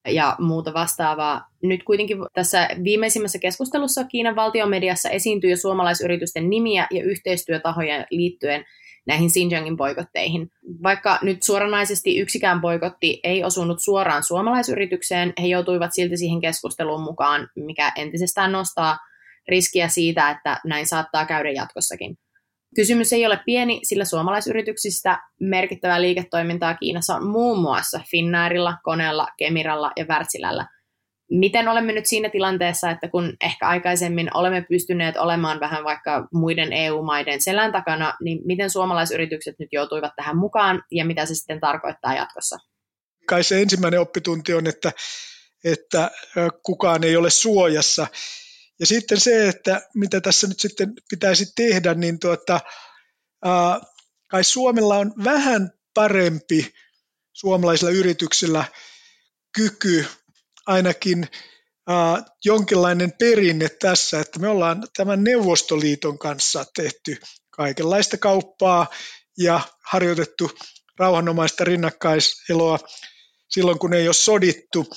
ja 0.08 0.36
muuta 0.39 0.74
vastaavaa. 0.74 1.46
Nyt 1.63 1.84
kuitenkin 1.84 2.17
tässä 2.34 2.70
viimeisimmässä 2.84 3.39
keskustelussa 3.39 4.04
Kiinan 4.04 4.36
valtiomediassa 4.36 5.10
esiintyy 5.10 5.50
jo 5.50 5.58
suomalaisyritysten 5.58 6.50
nimiä 6.50 6.88
ja 6.91 7.04
yhteistyötahoja 7.04 8.06
liittyen 8.12 8.65
näihin 9.08 9.30
Xinjiangin 9.30 9.78
boikotteihin. 9.78 10.52
Vaikka 10.84 11.20
nyt 11.22 11.43
suoranaisesti 11.43 12.17
yksikään 12.17 12.62
boikotti 12.62 13.20
ei 13.24 13.43
osunut 13.43 13.80
suoraan 13.80 14.24
suomalaisyritykseen, 14.24 15.34
he 15.41 15.48
joutuivat 15.48 15.93
silti 15.93 16.17
siihen 16.17 16.41
keskusteluun 16.41 17.02
mukaan, 17.02 17.50
mikä 17.56 17.91
entisestään 17.96 18.52
nostaa 18.52 18.98
riskiä 19.48 19.88
siitä, 19.88 20.30
että 20.30 20.60
näin 20.65 20.88
saattaa 20.88 21.26
käydä 21.26 21.52
jatkossakin. 21.52 22.17
Kysymys 22.77 23.13
ei 23.13 23.25
ole 23.25 23.39
pieni, 23.45 23.79
sillä 23.83 24.05
suomalaisyrityksistä 24.05 25.19
merkittävää 25.39 26.01
liiketoimintaa 26.01 26.75
Kiinassa 26.75 27.15
on 27.15 27.27
muun 27.27 27.59
muassa 27.59 28.01
Finnairilla, 28.11 28.77
Koneella, 28.83 29.27
Kemiralla 29.37 29.91
ja 29.95 30.05
Wärtsilällä. 30.05 30.67
Miten 31.31 31.67
olemme 31.67 31.93
nyt 31.93 32.05
siinä 32.05 32.29
tilanteessa, 32.29 32.91
että 32.91 33.07
kun 33.07 33.33
ehkä 33.41 33.67
aikaisemmin 33.67 34.29
olemme 34.33 34.65
pystyneet 34.69 35.17
olemaan 35.17 35.59
vähän 35.59 35.83
vaikka 35.83 36.27
muiden 36.33 36.73
EU-maiden 36.73 37.41
selän 37.41 37.71
takana, 37.71 38.13
niin 38.23 38.39
miten 38.45 38.69
suomalaisyritykset 38.69 39.55
nyt 39.59 39.69
joutuivat 39.71 40.11
tähän 40.15 40.37
mukaan 40.37 40.83
ja 40.91 41.05
mitä 41.05 41.25
se 41.25 41.35
sitten 41.35 41.59
tarkoittaa 41.59 42.15
jatkossa? 42.15 42.57
Kai 43.27 43.43
se 43.43 43.61
ensimmäinen 43.61 44.01
oppitunti 44.01 44.53
on, 44.53 44.67
että, 44.67 44.91
että 45.63 46.11
kukaan 46.63 47.03
ei 47.03 47.17
ole 47.17 47.29
suojassa 47.29 48.07
ja 48.79 48.85
sitten 48.85 49.19
se, 49.19 49.47
että 49.47 49.81
mitä 49.95 50.21
tässä 50.21 50.47
nyt 50.47 50.59
sitten 50.59 50.93
pitäisi 51.09 51.51
tehdä, 51.55 51.93
niin 51.93 52.19
tuota, 52.19 52.59
ää, 53.45 53.81
kai 54.27 54.43
Suomella 54.43 54.97
on 54.97 55.13
vähän 55.23 55.71
parempi 55.93 56.73
suomalaisilla 57.33 57.91
yrityksillä 57.91 58.65
kyky 59.55 60.05
ainakin 60.65 61.27
ää, 61.87 62.23
jonkinlainen 62.45 63.11
perinne 63.19 63.69
tässä, 63.69 64.19
että 64.19 64.39
me 64.39 64.47
ollaan 64.47 64.83
tämän 64.97 65.23
Neuvostoliiton 65.23 66.19
kanssa 66.19 66.65
tehty 66.75 67.17
kaikenlaista 67.49 68.17
kauppaa 68.17 68.87
ja 69.37 69.59
harjoitettu 69.85 70.51
rauhanomaista 70.99 71.63
rinnakkaiseloa 71.63 72.79
silloin, 73.49 73.79
kun 73.79 73.93
ei 73.93 74.07
ole 74.07 74.13
sodittu. 74.13 74.87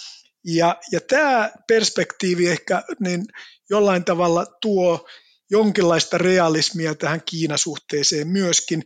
Ja, 0.45 0.77
ja 0.93 1.01
tämä 1.01 1.51
perspektiivi 1.69 2.49
ehkä 2.49 2.83
niin 3.01 3.25
jollain 3.71 4.05
tavalla 4.05 4.47
tuo 4.61 5.09
jonkinlaista 5.51 6.19
realismia 6.19 6.95
tähän 6.95 7.23
Kiinasuhteeseen 7.27 8.29
myöskin. 8.29 8.85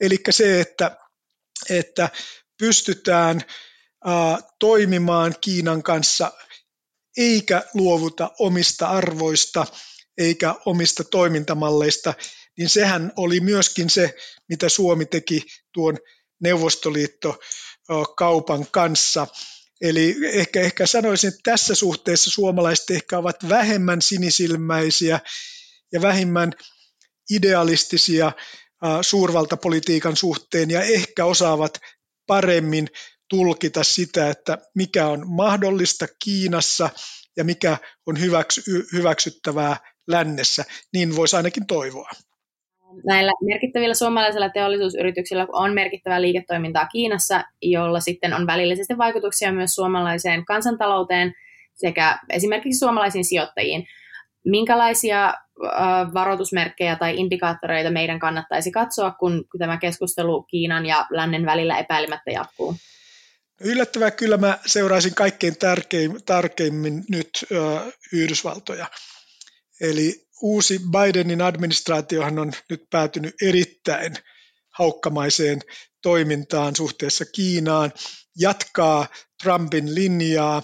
Eli 0.00 0.18
se, 0.30 0.60
että, 0.60 0.96
että 1.70 2.08
pystytään 2.58 3.40
toimimaan 4.58 5.34
Kiinan 5.40 5.82
kanssa 5.82 6.32
eikä 7.16 7.62
luovuta 7.74 8.30
omista 8.38 8.86
arvoista 8.86 9.66
eikä 10.18 10.54
omista 10.66 11.04
toimintamalleista, 11.04 12.14
niin 12.58 12.68
sehän 12.68 13.12
oli 13.16 13.40
myöskin 13.40 13.90
se, 13.90 14.14
mitä 14.48 14.68
Suomi 14.68 15.06
teki 15.06 15.42
tuon 15.72 15.98
Neuvostoliitto 16.40 17.38
kaupan 18.16 18.66
kanssa. 18.70 19.26
Eli 19.80 20.16
ehkä, 20.22 20.60
ehkä 20.60 20.86
sanoisin, 20.86 21.28
että 21.28 21.40
tässä 21.50 21.74
suhteessa 21.74 22.30
suomalaiset 22.30 22.90
ehkä 22.90 23.18
ovat 23.18 23.36
vähemmän 23.48 24.02
sinisilmäisiä 24.02 25.20
ja 25.92 26.02
vähemmän 26.02 26.52
idealistisia 27.30 28.32
suurvaltapolitiikan 29.02 30.16
suhteen 30.16 30.70
ja 30.70 30.82
ehkä 30.82 31.24
osaavat 31.24 31.78
paremmin 32.26 32.88
tulkita 33.28 33.84
sitä, 33.84 34.30
että 34.30 34.58
mikä 34.74 35.06
on 35.06 35.22
mahdollista 35.28 36.06
Kiinassa 36.24 36.90
ja 37.36 37.44
mikä 37.44 37.78
on 38.06 38.20
hyväksy, 38.20 38.62
hyväksyttävää 38.92 39.76
lännessä. 40.06 40.64
Niin 40.92 41.16
voisi 41.16 41.36
ainakin 41.36 41.66
toivoa. 41.66 42.10
Näillä 43.04 43.32
merkittävillä 43.44 43.94
suomalaisilla 43.94 44.48
teollisuusyrityksillä 44.48 45.46
on 45.52 45.74
merkittävää 45.74 46.22
liiketoimintaa 46.22 46.86
Kiinassa, 46.86 47.44
jolla 47.62 48.00
sitten 48.00 48.34
on 48.34 48.46
välillisesti 48.46 48.98
vaikutuksia 48.98 49.52
myös 49.52 49.74
suomalaiseen 49.74 50.44
kansantalouteen 50.44 51.32
sekä 51.74 52.18
esimerkiksi 52.30 52.78
suomalaisiin 52.78 53.24
sijoittajiin. 53.24 53.86
Minkälaisia 54.44 55.34
varoitusmerkkejä 56.14 56.96
tai 56.96 57.16
indikaattoreita 57.16 57.90
meidän 57.90 58.18
kannattaisi 58.18 58.70
katsoa, 58.70 59.10
kun 59.10 59.44
tämä 59.58 59.76
keskustelu 59.76 60.42
Kiinan 60.42 60.86
ja 60.86 61.06
lännen 61.10 61.46
välillä 61.46 61.78
epäilemättä 61.78 62.30
jatkuu? 62.30 62.74
Yllättävää 63.60 64.10
kyllä 64.10 64.36
mä 64.36 64.58
seuraisin 64.66 65.14
kaikkein 65.14 65.54
tärkeimmin 66.26 67.04
nyt 67.10 67.30
Yhdysvaltoja. 68.12 68.86
Eli 69.80 70.25
uusi 70.42 70.80
Bidenin 70.90 71.42
administraatiohan 71.42 72.38
on 72.38 72.52
nyt 72.70 72.84
päätynyt 72.90 73.34
erittäin 73.42 74.14
haukkamaiseen 74.78 75.60
toimintaan 76.02 76.76
suhteessa 76.76 77.24
Kiinaan, 77.24 77.92
jatkaa 78.38 79.06
Trumpin 79.42 79.94
linjaa 79.94 80.62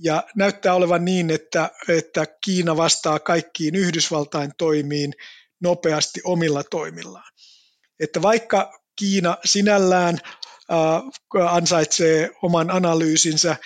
ja 0.00 0.22
näyttää 0.36 0.74
olevan 0.74 1.04
niin, 1.04 1.30
että, 1.30 1.70
että 1.88 2.26
Kiina 2.44 2.76
vastaa 2.76 3.18
kaikkiin 3.18 3.74
Yhdysvaltain 3.74 4.52
toimiin 4.58 5.12
nopeasti 5.60 6.20
omilla 6.24 6.64
toimillaan. 6.64 7.32
Että 8.00 8.22
vaikka 8.22 8.80
Kiina 8.96 9.36
sinällään 9.44 10.18
äh, 10.72 11.52
ansaitsee 11.54 12.30
oman 12.42 12.70
analyysinsä, 12.70 13.56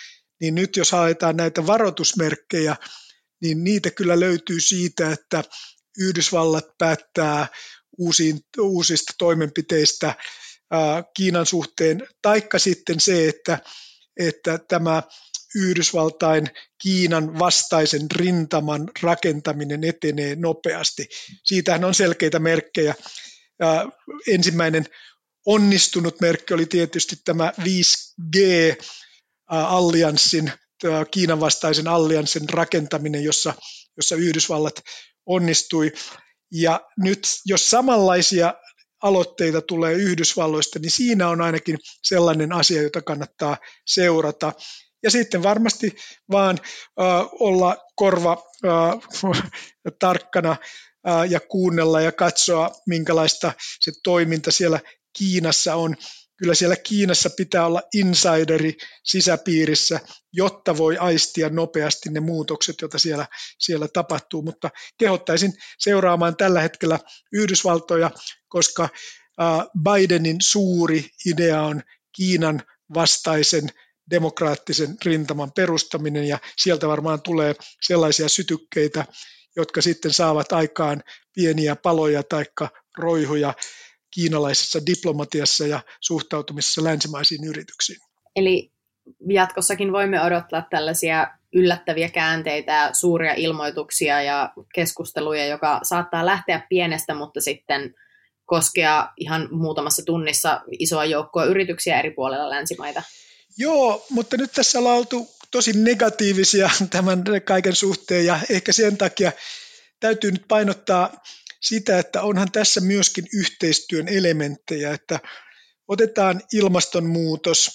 niin 0.40 0.54
nyt 0.54 0.76
jos 0.76 0.92
haetaan 0.92 1.36
näitä 1.36 1.66
varoitusmerkkejä, 1.66 2.76
niin 3.42 3.64
niitä 3.64 3.90
kyllä 3.90 4.20
löytyy 4.20 4.60
siitä, 4.60 5.12
että 5.12 5.44
Yhdysvallat 5.98 6.64
päättää 6.78 7.46
uusiin, 7.98 8.40
uusista 8.60 9.12
toimenpiteistä 9.18 10.08
äh, 10.08 10.16
Kiinan 11.16 11.46
suhteen, 11.46 12.08
taikka 12.22 12.58
sitten 12.58 13.00
se, 13.00 13.28
että, 13.28 13.58
että 14.16 14.58
tämä 14.68 15.02
Yhdysvaltain 15.54 16.46
Kiinan 16.82 17.38
vastaisen 17.38 18.10
rintaman 18.10 18.90
rakentaminen 19.02 19.84
etenee 19.84 20.36
nopeasti. 20.36 21.08
Siitähän 21.44 21.84
on 21.84 21.94
selkeitä 21.94 22.38
merkkejä. 22.38 22.94
Ensimmäinen 24.28 24.86
onnistunut 25.46 26.20
merkki 26.20 26.54
oli 26.54 26.66
tietysti 26.66 27.16
tämä 27.24 27.52
5G-allianssin, 27.60 30.52
Kiinan 31.10 31.40
vastaisen 31.40 31.88
allianssin 31.88 32.48
rakentaminen, 32.50 33.24
jossa, 33.24 33.54
jossa 33.96 34.16
Yhdysvallat 34.16 34.80
onnistui. 35.26 35.92
Ja 36.52 36.80
nyt 36.98 37.26
jos 37.46 37.70
samanlaisia 37.70 38.54
aloitteita 39.02 39.60
tulee 39.62 39.94
Yhdysvalloista, 39.94 40.78
niin 40.78 40.90
siinä 40.90 41.28
on 41.28 41.40
ainakin 41.40 41.78
sellainen 42.04 42.52
asia, 42.52 42.82
jota 42.82 43.02
kannattaa 43.02 43.56
seurata. 43.86 44.52
Ja 45.02 45.10
sitten 45.10 45.42
varmasti 45.42 45.96
vaan 46.30 46.58
äh, 47.00 47.06
olla 47.40 47.76
korva 47.96 48.42
äh, 48.66 49.42
tarkkana 50.00 50.56
äh, 51.08 51.30
ja 51.30 51.40
kuunnella 51.40 52.00
ja 52.00 52.12
katsoa, 52.12 52.70
minkälaista 52.86 53.52
se 53.80 53.92
toiminta 54.04 54.50
siellä 54.50 54.80
Kiinassa 55.18 55.74
on. 55.74 55.96
Kyllä 56.40 56.54
siellä 56.54 56.76
Kiinassa 56.76 57.30
pitää 57.36 57.66
olla 57.66 57.82
insideri 57.94 58.76
sisäpiirissä, 59.04 60.00
jotta 60.32 60.76
voi 60.76 60.98
aistia 60.98 61.48
nopeasti 61.48 62.10
ne 62.10 62.20
muutokset, 62.20 62.80
joita 62.80 62.98
siellä, 62.98 63.26
siellä 63.58 63.88
tapahtuu. 63.88 64.42
Mutta 64.42 64.70
kehottaisin 64.98 65.52
seuraamaan 65.78 66.36
tällä 66.36 66.60
hetkellä 66.60 66.98
Yhdysvaltoja, 67.32 68.10
koska 68.48 68.88
Bidenin 69.82 70.36
suuri 70.40 71.08
idea 71.26 71.62
on 71.62 71.82
Kiinan 72.16 72.62
vastaisen 72.94 73.68
demokraattisen 74.10 74.96
rintaman 75.04 75.52
perustaminen 75.52 76.24
ja 76.24 76.38
sieltä 76.56 76.88
varmaan 76.88 77.22
tulee 77.22 77.54
sellaisia 77.82 78.28
sytykkeitä, 78.28 79.04
jotka 79.56 79.82
sitten 79.82 80.12
saavat 80.12 80.52
aikaan 80.52 81.02
pieniä 81.34 81.76
paloja 81.76 82.22
tai 82.22 82.44
roihuja 82.98 83.54
kiinalaisessa 84.10 84.86
diplomatiassa 84.86 85.66
ja 85.66 85.80
suhtautumisessa 86.00 86.84
länsimaisiin 86.84 87.44
yrityksiin. 87.44 87.98
Eli 88.36 88.72
jatkossakin 89.28 89.92
voimme 89.92 90.22
odottaa 90.22 90.66
tällaisia 90.70 91.26
yllättäviä 91.52 92.08
käänteitä, 92.08 92.90
suuria 92.92 93.34
ilmoituksia 93.34 94.22
ja 94.22 94.52
keskusteluja, 94.74 95.46
joka 95.46 95.80
saattaa 95.82 96.26
lähteä 96.26 96.66
pienestä, 96.68 97.14
mutta 97.14 97.40
sitten 97.40 97.94
koskea 98.44 99.08
ihan 99.16 99.48
muutamassa 99.50 100.02
tunnissa 100.04 100.60
isoa 100.78 101.04
joukkoa 101.04 101.44
yrityksiä 101.44 101.98
eri 101.98 102.10
puolilla 102.10 102.50
länsimaita. 102.50 103.02
Joo, 103.58 104.06
mutta 104.10 104.36
nyt 104.36 104.52
tässä 104.52 104.78
ollaan 104.78 104.98
oltu 104.98 105.28
tosi 105.50 105.72
negatiivisia 105.72 106.70
tämän 106.90 107.24
kaiken 107.44 107.76
suhteen 107.76 108.26
ja 108.26 108.40
ehkä 108.50 108.72
sen 108.72 108.98
takia 108.98 109.32
täytyy 110.00 110.30
nyt 110.32 110.44
painottaa 110.48 111.22
sitä, 111.60 111.98
että 111.98 112.22
onhan 112.22 112.52
tässä 112.52 112.80
myöskin 112.80 113.24
yhteistyön 113.34 114.08
elementtejä, 114.08 114.92
että 114.94 115.20
otetaan 115.88 116.42
ilmastonmuutos 116.52 117.70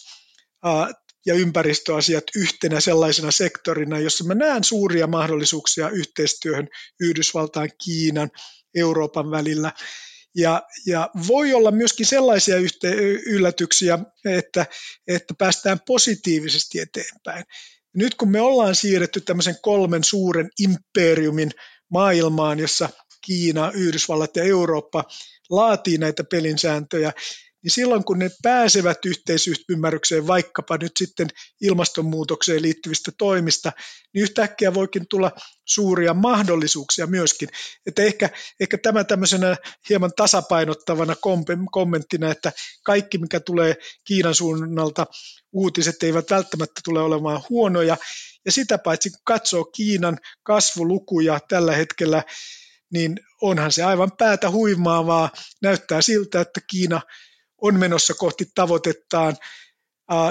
ja 1.26 1.34
ympäristöasiat 1.34 2.24
yhtenä 2.36 2.80
sellaisena 2.80 3.32
sektorina, 3.32 4.00
jossa 4.00 4.24
mä 4.24 4.36
näen 4.36 4.64
suuria 4.64 5.08
mahdollisuuksia 5.08 5.90
yhteistyöhön 5.90 6.68
Yhdysvaltain, 7.00 7.72
Kiinan, 7.84 8.30
Euroopan 8.76 9.32
välillä. 9.32 9.72
Ja, 10.36 10.64
ja 10.88 11.10
voi 11.28 11.54
olla 11.54 11.72
myöskin 11.72 12.06
sellaisia 12.06 12.56
yhte- 12.58 13.24
yllätyksiä, 13.26 14.00
että, 14.26 14.66
että 15.08 15.34
päästään 15.38 15.80
positiivisesti 15.88 16.80
eteenpäin. 16.80 17.46
Nyt 17.96 18.16
kun 18.16 18.32
me 18.32 18.42
ollaan 18.42 18.76
siirretty 18.76 19.22
tämmöisen 19.22 19.56
kolmen 19.62 20.04
suuren 20.04 20.50
imperiumin 20.60 21.52
maailmaan, 21.92 22.60
jossa 22.60 22.90
Kiina, 23.26 23.72
Yhdysvallat 23.72 24.36
ja 24.36 24.44
Eurooppa 24.44 25.04
laatii 25.50 25.98
näitä 25.98 26.24
pelinsääntöjä, 26.24 27.14
niin 27.66 27.72
silloin 27.72 28.04
kun 28.04 28.20
ne 28.20 28.32
pääsevät 28.44 29.06
yhteisymmärrykseen 29.06 30.28
vaikkapa 30.28 30.78
nyt 30.78 30.92
sitten 30.98 31.28
ilmastonmuutokseen 31.62 32.62
liittyvistä 32.62 33.12
toimista, 33.18 33.72
niin 34.14 34.24
yhtäkkiä 34.24 34.74
voikin 34.74 35.08
tulla 35.08 35.32
suuria 35.66 36.14
mahdollisuuksia 36.14 37.08
myöskin. 37.08 37.50
Että 37.86 38.04
ehkä, 38.04 38.30
ehkä 38.60 38.78
tämä 38.78 39.04
tämmöisenä 39.04 39.58
hieman 39.90 40.12
tasapainottavana 40.16 41.16
kommenttina, 41.72 42.32
että 42.32 42.52
kaikki 42.84 43.18
mikä 43.18 43.40
tulee 43.40 43.76
Kiinan 44.08 44.36
suunnalta, 44.36 45.08
uutiset 45.52 46.04
eivät 46.04 46.30
välttämättä 46.30 46.82
tule 46.84 47.02
olemaan 47.02 47.42
huonoja, 47.50 47.98
ja 48.46 48.52
sitä 48.52 48.78
paitsi 48.78 49.10
kun 49.10 49.22
katsoo 49.24 49.66
Kiinan 49.66 50.18
kasvulukuja 50.44 51.40
tällä 51.50 51.76
hetkellä, 51.76 52.24
niin 52.94 53.20
onhan 53.42 53.72
se 53.72 53.84
aivan 53.84 54.12
päätä 54.18 54.50
huimaavaa. 54.50 55.30
Näyttää 55.62 56.02
siltä, 56.02 56.42
että 56.42 56.62
Kiina 56.68 57.02
on 57.62 57.80
menossa 57.80 58.14
kohti 58.14 58.46
tavoitettaan 58.56 59.38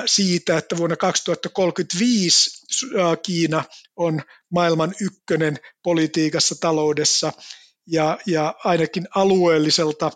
siitä, 0.06 0.58
että 0.58 0.76
vuonna 0.76 0.96
2035 0.96 2.50
Kiina 3.22 3.64
on 3.96 4.20
maailman 4.50 4.94
ykkönen 5.00 5.56
politiikassa, 5.82 6.54
taloudessa 6.60 7.32
ja, 7.86 8.18
ja 8.26 8.54
ainakin 8.64 9.08
alueelliselta 9.14 10.10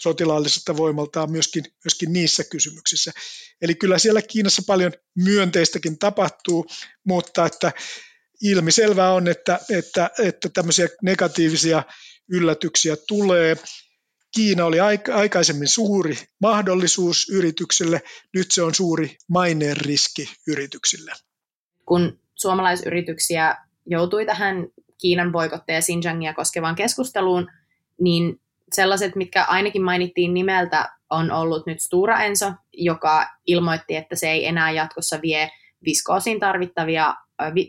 sotilaallisesta 0.00 0.76
voimaltaan 0.76 1.30
myöskin, 1.30 1.64
myöskin 1.84 2.12
niissä 2.12 2.44
kysymyksissä. 2.44 3.12
Eli 3.62 3.74
kyllä 3.74 3.98
siellä 3.98 4.22
Kiinassa 4.22 4.62
paljon 4.66 4.92
myönteistäkin 5.14 5.98
tapahtuu, 5.98 6.66
mutta 7.04 7.46
että 7.46 7.72
ilmiselvää 8.42 9.12
on, 9.12 9.28
että, 9.28 9.58
että, 9.70 10.10
että 10.18 10.48
tämmöisiä 10.48 10.88
negatiivisia 11.02 11.82
yllätyksiä 12.30 12.96
tulee. 13.08 13.56
Kiina 14.34 14.64
oli 14.64 14.80
aikaisemmin 15.14 15.68
suuri 15.68 16.18
mahdollisuus 16.40 17.28
yrityksille, 17.28 18.02
nyt 18.34 18.50
se 18.50 18.62
on 18.62 18.74
suuri 18.74 19.16
maineen 19.28 19.76
riski 19.76 20.30
yrityksille. 20.48 21.12
Kun 21.86 22.20
suomalaisyrityksiä 22.34 23.56
joutui 23.86 24.26
tähän 24.26 24.66
Kiinan 25.00 25.32
boikotteja 25.32 25.80
Xinjiangia 25.80 26.34
koskevaan 26.34 26.74
keskusteluun, 26.74 27.50
niin 28.00 28.40
sellaiset, 28.72 29.16
mitkä 29.16 29.44
ainakin 29.44 29.82
mainittiin 29.82 30.34
nimeltä, 30.34 30.88
on 31.10 31.30
ollut 31.30 31.66
nyt 31.66 31.80
Stura 31.80 32.22
Enso, 32.22 32.52
joka 32.72 33.26
ilmoitti, 33.46 33.96
että 33.96 34.16
se 34.16 34.30
ei 34.30 34.46
enää 34.46 34.70
jatkossa 34.70 35.20
vie 35.22 35.50
viskoosin, 35.84 36.40
tarvittavia, 36.40 37.14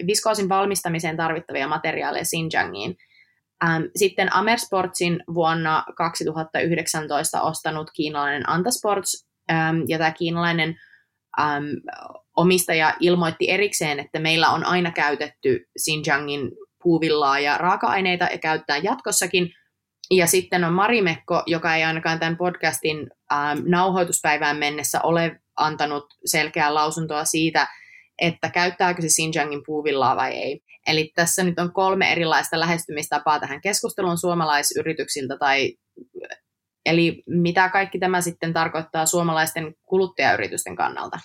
viskoosin 0.07 0.49
valmistamiseen 0.49 1.17
tarvittavia 1.17 1.67
materiaaleja 1.67 2.23
Xinjiangiin. 2.23 2.97
Sitten 3.95 4.35
Amersportsin 4.35 5.23
vuonna 5.33 5.83
2019 5.95 7.41
ostanut 7.41 7.91
kiinalainen 7.95 8.49
Antasports, 8.49 9.27
ja 9.87 9.97
tämä 9.97 10.11
kiinalainen 10.11 10.75
omistaja 12.37 12.93
ilmoitti 12.99 13.51
erikseen, 13.51 13.99
että 13.99 14.19
meillä 14.19 14.49
on 14.49 14.65
aina 14.65 14.91
käytetty 14.91 15.69
Xinjiangin 15.79 16.51
puuvillaa 16.83 17.39
ja 17.39 17.57
raaka-aineita 17.57 18.27
ja 18.31 18.37
käytetään 18.37 18.83
jatkossakin. 18.83 19.49
Ja 20.11 20.27
sitten 20.27 20.63
on 20.63 20.73
Marimekko, 20.73 21.43
joka 21.45 21.75
ei 21.75 21.83
ainakaan 21.83 22.19
tämän 22.19 22.37
podcastin 22.37 23.09
nauhoituspäivään 23.65 24.57
mennessä 24.57 25.01
ole 25.01 25.41
antanut 25.55 26.05
selkeää 26.25 26.73
lausuntoa 26.73 27.25
siitä, 27.25 27.67
että 28.21 28.49
käyttääkö 28.49 29.01
se 29.01 29.07
Xinjiangin 29.07 29.63
puuvillaa 29.65 30.15
vai 30.15 30.33
ei. 30.33 30.61
Eli 30.87 31.11
tässä 31.15 31.43
nyt 31.43 31.59
on 31.59 31.73
kolme 31.73 32.11
erilaista 32.11 32.59
lähestymistapaa 32.59 33.39
tähän 33.39 33.61
keskusteluun 33.61 34.17
suomalaisyrityksiltä 34.17 35.37
tai 35.37 35.73
Eli 36.85 37.23
mitä 37.27 37.69
kaikki 37.69 37.99
tämä 37.99 38.21
sitten 38.21 38.53
tarkoittaa 38.53 39.05
suomalaisten 39.05 39.75
kuluttajayritysten 39.85 40.75
kannalta? 40.75 41.19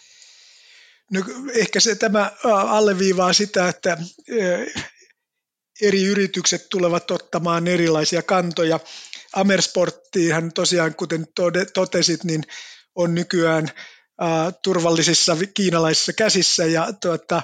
No, 1.12 1.20
ehkä 1.60 1.80
se 1.80 1.94
tämä 1.94 2.30
alleviivaa 2.46 3.32
sitä, 3.32 3.68
että 3.68 3.98
eri 5.82 6.04
yritykset 6.04 6.66
tulevat 6.70 7.10
ottamaan 7.10 7.68
erilaisia 7.68 8.22
kantoja. 8.22 8.80
Amersporttihan 9.32 10.52
tosiaan, 10.52 10.94
kuten 10.94 11.26
totesit, 11.74 12.24
niin 12.24 12.42
on 12.94 13.14
nykyään 13.14 13.68
turvallisissa 14.64 15.36
kiinalaisissa 15.54 16.12
käsissä 16.12 16.64
ja, 16.64 16.92
tuota, 17.02 17.42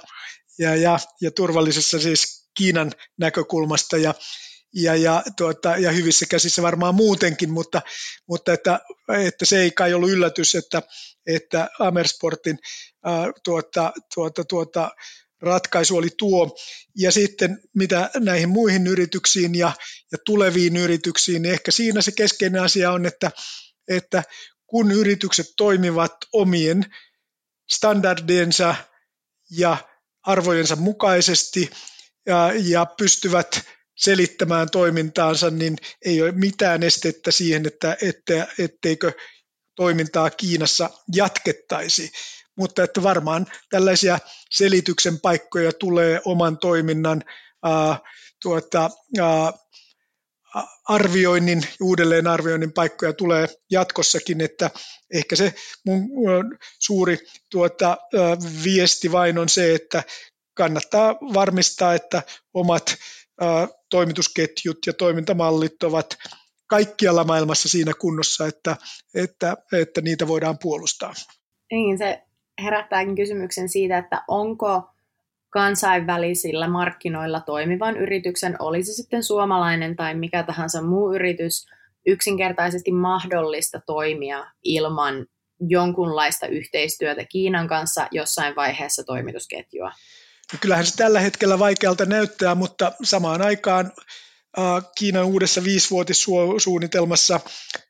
ja, 0.59 0.77
ja, 0.77 0.99
ja 1.21 1.31
turvallisessa 1.31 2.01
siis 2.01 2.41
Kiinan 2.57 2.93
näkökulmasta 3.19 3.97
ja, 3.97 4.15
ja, 4.75 4.97
ja, 4.97 5.23
tuota, 5.37 5.77
ja 5.77 5.93
hyvissä 5.93 6.27
käsissä 6.31 6.63
varmaan 6.63 6.95
muutenkin, 6.95 7.51
mutta, 7.51 7.83
mutta 8.29 8.53
että, 8.53 8.81
että 9.25 9.47
se 9.47 9.61
ei 9.61 9.71
kai 9.71 9.95
ollut 9.95 10.11
yllätys, 10.11 10.55
että, 10.55 10.83
että 11.27 11.69
Amersportin 11.79 12.59
ää, 13.05 13.33
tuota, 13.45 13.93
tuota, 14.15 14.45
tuota, 14.45 14.91
ratkaisu 15.43 15.97
oli 15.97 16.09
tuo. 16.19 16.57
Ja 16.97 17.13
sitten 17.13 17.61
mitä 17.75 18.11
näihin 18.17 18.49
muihin 18.49 18.87
yrityksiin 18.87 19.55
ja, 19.55 19.73
ja 20.13 20.19
tuleviin 20.27 20.77
yrityksiin, 20.77 21.43
niin 21.43 21.53
ehkä 21.53 21.71
siinä 21.71 22.03
se 22.03 22.13
keskeinen 22.13 22.63
asia 22.63 22.93
on, 22.93 23.07
että, 23.07 23.31
että 23.89 24.23
kun 24.71 24.93
yritykset 24.93 25.47
toimivat 25.57 26.13
omien 26.33 26.85
standardiensa 27.71 28.75
ja 29.51 29.77
arvojensa 30.23 30.77
mukaisesti 30.77 31.71
ja, 32.27 32.53
ja 32.65 32.87
pystyvät 32.87 33.61
selittämään 33.97 34.71
toimintaansa, 34.71 35.51
niin 35.51 35.77
ei 36.05 36.23
ole 36.23 36.33
mitään 36.33 36.83
estettä 36.83 37.31
siihen, 37.31 37.67
että, 37.67 37.97
että 38.03 38.47
etteikö 38.59 39.13
toimintaa 39.77 40.31
Kiinassa 40.31 40.91
jatkettaisi. 41.15 42.13
Mutta 42.57 42.83
että 42.83 43.03
varmaan 43.03 43.47
tällaisia 43.71 44.19
selityksen 44.51 45.21
paikkoja 45.21 45.73
tulee 45.73 46.21
oman 46.25 46.59
toiminnan 46.59 47.23
ää, 47.65 47.99
tuota, 48.43 48.91
ää, 49.21 49.53
arvioinnin, 50.89 51.63
uudelleenarvioinnin 51.81 52.73
paikkoja 52.73 53.13
tulee 53.13 53.49
jatkossakin, 53.71 54.41
että 54.41 54.71
ehkä 55.15 55.37
se 55.37 55.55
mun 55.87 56.03
suuri 56.79 57.19
tuota, 57.51 57.99
viesti 58.65 59.13
vain 59.13 59.39
on 59.39 59.49
se, 59.49 59.75
että 59.75 60.03
kannattaa 60.55 61.15
varmistaa, 61.15 61.95
että 61.95 62.23
omat 62.55 62.97
toimitusketjut 63.91 64.79
ja 64.87 64.93
toimintamallit 64.93 65.83
ovat 65.83 66.19
kaikkialla 66.67 67.25
maailmassa 67.25 67.69
siinä 67.69 67.93
kunnossa, 68.01 68.47
että, 68.47 68.77
että, 69.15 69.57
että 69.73 70.01
niitä 70.01 70.29
voidaan 70.29 70.59
puolustaa. 70.59 71.15
Niin, 71.73 71.99
se 71.99 72.23
herättääkin 72.63 73.17
kysymyksen 73.17 73.69
siitä, 73.69 73.99
että 73.99 74.25
onko 74.29 74.90
kansainvälisillä 75.51 76.69
markkinoilla 76.69 77.41
toimivan 77.41 77.97
yrityksen, 77.97 78.57
olisi 78.59 78.95
sitten 78.95 79.23
suomalainen 79.23 79.97
tai 79.97 80.15
mikä 80.15 80.43
tahansa 80.43 80.83
muu 80.83 81.15
yritys, 81.15 81.67
yksinkertaisesti 82.07 82.93
mahdollista 82.93 83.81
toimia 83.87 84.51
ilman 84.65 85.27
jonkunlaista 85.69 86.47
yhteistyötä 86.47 87.25
Kiinan 87.25 87.69
kanssa 87.69 88.09
jossain 88.11 88.57
vaiheessa 88.57 89.05
toimitusketjua? 89.05 89.93
No 90.53 90.59
kyllähän 90.61 90.87
se 90.87 90.97
tällä 90.97 91.21
hetkellä 91.21 91.59
vaikealta 91.59 92.05
näyttää, 92.05 92.55
mutta 92.55 92.93
samaan 93.03 93.43
aikaan 93.43 93.93
Kiinan 94.99 95.27
uudessa 95.27 95.65
viisivuotissuunnitelmassa 95.65 97.41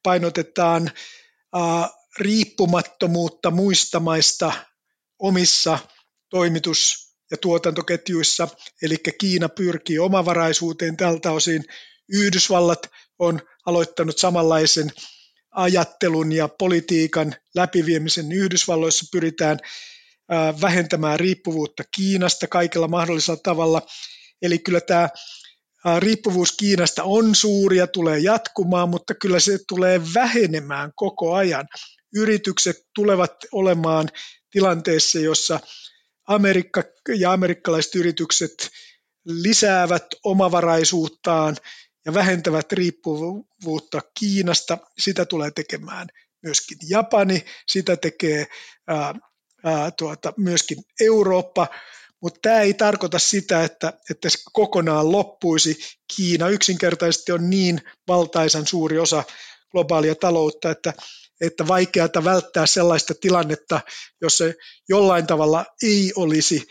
painotetaan 0.02 0.90
riippumattomuutta 2.18 3.50
muista 3.50 4.00
maista 4.00 4.52
omissa 5.18 5.78
toimitus- 6.30 7.09
ja 7.30 7.36
tuotantoketjuissa, 7.36 8.48
eli 8.82 8.96
Kiina 9.18 9.48
pyrkii 9.48 9.98
omavaraisuuteen 9.98 10.96
tältä 10.96 11.32
osin. 11.32 11.64
Yhdysvallat 12.08 12.90
on 13.18 13.40
aloittanut 13.66 14.18
samanlaisen 14.18 14.90
ajattelun 15.50 16.32
ja 16.32 16.48
politiikan 16.48 17.34
läpiviemisen. 17.54 18.32
Yhdysvalloissa 18.32 19.06
pyritään 19.12 19.58
vähentämään 20.60 21.20
riippuvuutta 21.20 21.82
Kiinasta 21.96 22.46
kaikella 22.46 22.88
mahdollisella 22.88 23.40
tavalla. 23.42 23.82
Eli 24.42 24.58
kyllä 24.58 24.80
tämä 24.80 25.08
riippuvuus 25.98 26.52
Kiinasta 26.52 27.02
on 27.04 27.34
suuri 27.34 27.76
ja 27.76 27.86
tulee 27.86 28.18
jatkumaan, 28.18 28.88
mutta 28.88 29.14
kyllä 29.14 29.40
se 29.40 29.58
tulee 29.68 30.00
vähenemään 30.14 30.92
koko 30.96 31.34
ajan 31.34 31.68
yritykset 32.14 32.76
tulevat 32.94 33.32
olemaan 33.52 34.08
tilanteessa, 34.50 35.18
jossa 35.18 35.60
Amerikka 36.30 36.82
ja 37.16 37.32
amerikkalaiset 37.32 37.94
yritykset 37.94 38.70
lisäävät 39.24 40.06
omavaraisuuttaan 40.24 41.56
ja 42.06 42.14
vähentävät 42.14 42.72
riippuvuutta 42.72 44.00
Kiinasta. 44.18 44.78
Sitä 44.98 45.24
tulee 45.24 45.50
tekemään 45.50 46.08
myöskin 46.42 46.78
Japani, 46.88 47.44
sitä 47.66 47.96
tekee 47.96 48.46
ää, 48.88 49.14
ää, 49.64 49.90
tuota, 49.90 50.32
myöskin 50.36 50.78
Eurooppa, 51.00 51.66
mutta 52.22 52.38
tämä 52.42 52.60
ei 52.60 52.74
tarkoita 52.74 53.18
sitä, 53.18 53.64
että, 53.64 53.92
että 54.10 54.30
se 54.30 54.38
kokonaan 54.52 55.12
loppuisi. 55.12 55.78
Kiina 56.16 56.48
yksinkertaisesti 56.48 57.32
on 57.32 57.50
niin 57.50 57.80
valtaisan 58.08 58.66
suuri 58.66 58.98
osa 58.98 59.24
globaalia 59.72 60.14
taloutta, 60.14 60.70
että 60.70 60.92
että 61.40 61.68
vaikeata 61.68 62.24
välttää 62.24 62.66
sellaista 62.66 63.14
tilannetta, 63.20 63.80
jos 64.22 64.38
se 64.38 64.54
jollain 64.88 65.26
tavalla 65.26 65.66
ei 65.82 66.12
olisi 66.16 66.66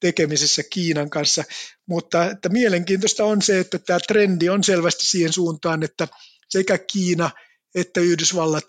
tekemisissä 0.00 0.62
Kiinan 0.70 1.10
kanssa. 1.10 1.44
Mutta 1.88 2.30
että 2.30 2.48
mielenkiintoista 2.48 3.24
on 3.24 3.42
se, 3.42 3.60
että 3.60 3.78
tämä 3.78 3.98
trendi 4.08 4.48
on 4.48 4.64
selvästi 4.64 5.06
siihen 5.06 5.32
suuntaan, 5.32 5.82
että 5.82 6.08
sekä 6.48 6.78
Kiina 6.78 7.30
että 7.74 8.00
Yhdysvallat 8.00 8.64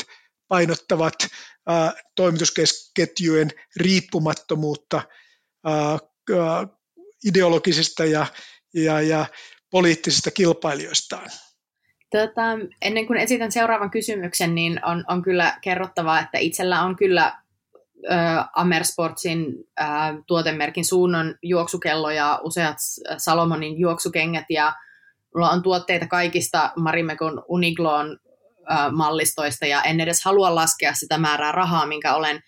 painottavat 0.47 1.13
ää, 1.67 1.93
toimitusketjujen 2.15 3.51
riippumattomuutta 3.75 5.01
ideologisista 7.25 8.05
ja, 8.05 8.25
ja, 8.73 9.01
ja 9.01 9.25
poliittisista 9.71 10.31
kilpailijoistaan. 10.31 11.29
Tota, 12.15 12.41
ennen 12.81 13.07
kuin 13.07 13.19
esitän 13.19 13.51
seuraavan 13.51 13.91
kysymyksen, 13.91 14.55
niin 14.55 14.85
on, 14.85 15.03
on 15.07 15.21
kyllä 15.21 15.57
kerrottava, 15.61 16.19
että 16.19 16.37
itsellä 16.37 16.81
on 16.81 16.95
kyllä 16.95 17.37
ö, 18.05 18.09
Amersportsin 18.55 19.45
ö, 19.79 19.83
tuotemerkin 20.27 20.85
suunnon 20.85 21.35
juoksukello 21.43 22.09
ja 22.09 22.39
useat 22.43 22.77
Salomonin 23.17 23.79
juoksukengät. 23.79 24.45
Ja 24.49 24.73
mulla 25.35 25.49
on 25.49 25.63
tuotteita 25.63 26.07
kaikista 26.07 26.71
Marimekon 26.75 27.43
Unigloon 27.47 28.19
mallistoista 28.91 29.65
ja 29.65 29.83
en 29.83 29.99
edes 29.99 30.25
halua 30.25 30.55
laskea 30.55 30.93
sitä 30.93 31.17
määrää 31.17 31.51
rahaa, 31.51 31.85
minkä 31.85 32.15
olen 32.15 32.39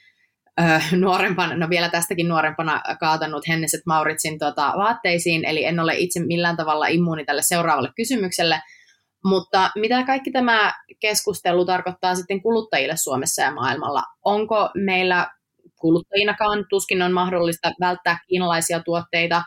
nuorempana, 1.01 1.57
no 1.57 1.69
vielä 1.69 1.89
tästäkin 1.89 2.27
nuorempana 2.27 2.81
kaatanut 2.99 3.47
Henneset 3.47 3.81
Mauritsin 3.85 4.39
tota, 4.39 4.73
vaatteisiin, 4.77 5.45
eli 5.45 5.65
en 5.65 5.79
ole 5.79 5.95
itse 5.97 6.19
millään 6.19 6.57
tavalla 6.57 6.87
immuuni 6.87 7.25
tälle 7.25 7.41
seuraavalle 7.41 7.89
kysymykselle, 7.95 8.61
mutta 9.23 9.71
mitä 9.75 10.03
kaikki 10.03 10.31
tämä 10.31 10.73
keskustelu 10.99 11.65
tarkoittaa 11.65 12.15
sitten 12.15 12.41
kuluttajille 12.41 12.97
Suomessa 12.97 13.41
ja 13.41 13.51
maailmalla? 13.51 14.03
Onko 14.25 14.69
meillä 14.75 15.31
kuluttajinakaan 15.79 16.65
tuskin 16.69 17.01
on 17.01 17.11
mahdollista 17.11 17.71
välttää 17.79 18.19
kiinalaisia 18.27 18.83
tuotteita? 18.83 19.43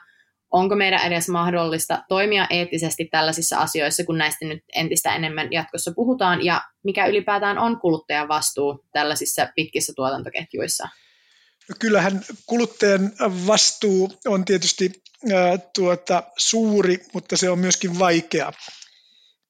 Onko 0.52 0.76
meidän 0.76 1.06
edes 1.06 1.28
mahdollista 1.28 2.02
toimia 2.08 2.46
eettisesti 2.50 3.04
tällaisissa 3.10 3.58
asioissa, 3.58 4.04
kun 4.04 4.18
näistä 4.18 4.46
nyt 4.46 4.62
entistä 4.74 5.14
enemmän 5.14 5.52
jatkossa 5.52 5.92
puhutaan? 5.96 6.44
Ja 6.44 6.62
mikä 6.84 7.06
ylipäätään 7.06 7.58
on 7.58 7.80
kuluttajan 7.80 8.28
vastuu 8.28 8.84
tällaisissa 8.92 9.48
pitkissä 9.56 9.92
tuotantoketjuissa? 9.96 10.88
No 11.68 11.76
kyllähän 11.78 12.20
kuluttajan 12.46 13.12
vastuu 13.46 14.12
on 14.26 14.44
tietysti 14.44 14.90
äh, 15.32 15.60
tuota, 15.74 16.22
suuri, 16.38 16.98
mutta 17.14 17.36
se 17.36 17.50
on 17.50 17.58
myöskin 17.58 17.98
vaikea 17.98 18.52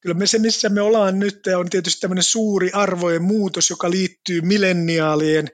kyllä 0.01 0.15
me 0.15 0.27
se, 0.27 0.39
missä 0.39 0.69
me 0.69 0.81
ollaan 0.81 1.19
nyt, 1.19 1.47
on 1.57 1.71
tietysti 1.71 2.01
tämmöinen 2.01 2.23
suuri 2.23 2.71
arvojen 2.73 3.23
muutos, 3.23 3.71
joka 3.71 3.91
liittyy 3.91 4.41
milleniaalien 4.41 5.49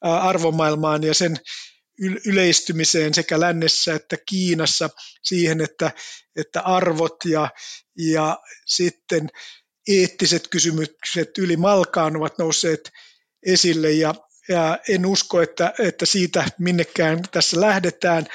arvomaailmaan 0.00 1.04
ja 1.04 1.14
sen 1.14 1.36
yleistymiseen 2.26 3.14
sekä 3.14 3.40
lännessä 3.40 3.94
että 3.94 4.16
Kiinassa 4.26 4.90
siihen, 5.22 5.60
että, 5.60 5.90
että 6.36 6.60
arvot 6.60 7.16
ja, 7.24 7.50
ja 7.96 8.38
sitten 8.66 9.28
eettiset 9.88 10.48
kysymykset 10.48 11.38
yli 11.38 11.56
malkaan 11.56 12.16
ovat 12.16 12.38
nousseet 12.38 12.90
esille. 13.46 13.92
Ja, 13.92 14.14
ja 14.48 14.78
en 14.88 15.06
usko, 15.06 15.42
että, 15.42 15.72
että 15.78 16.06
siitä 16.06 16.44
minnekään 16.58 17.22
tässä 17.30 17.60
lähdetään, 17.60 18.26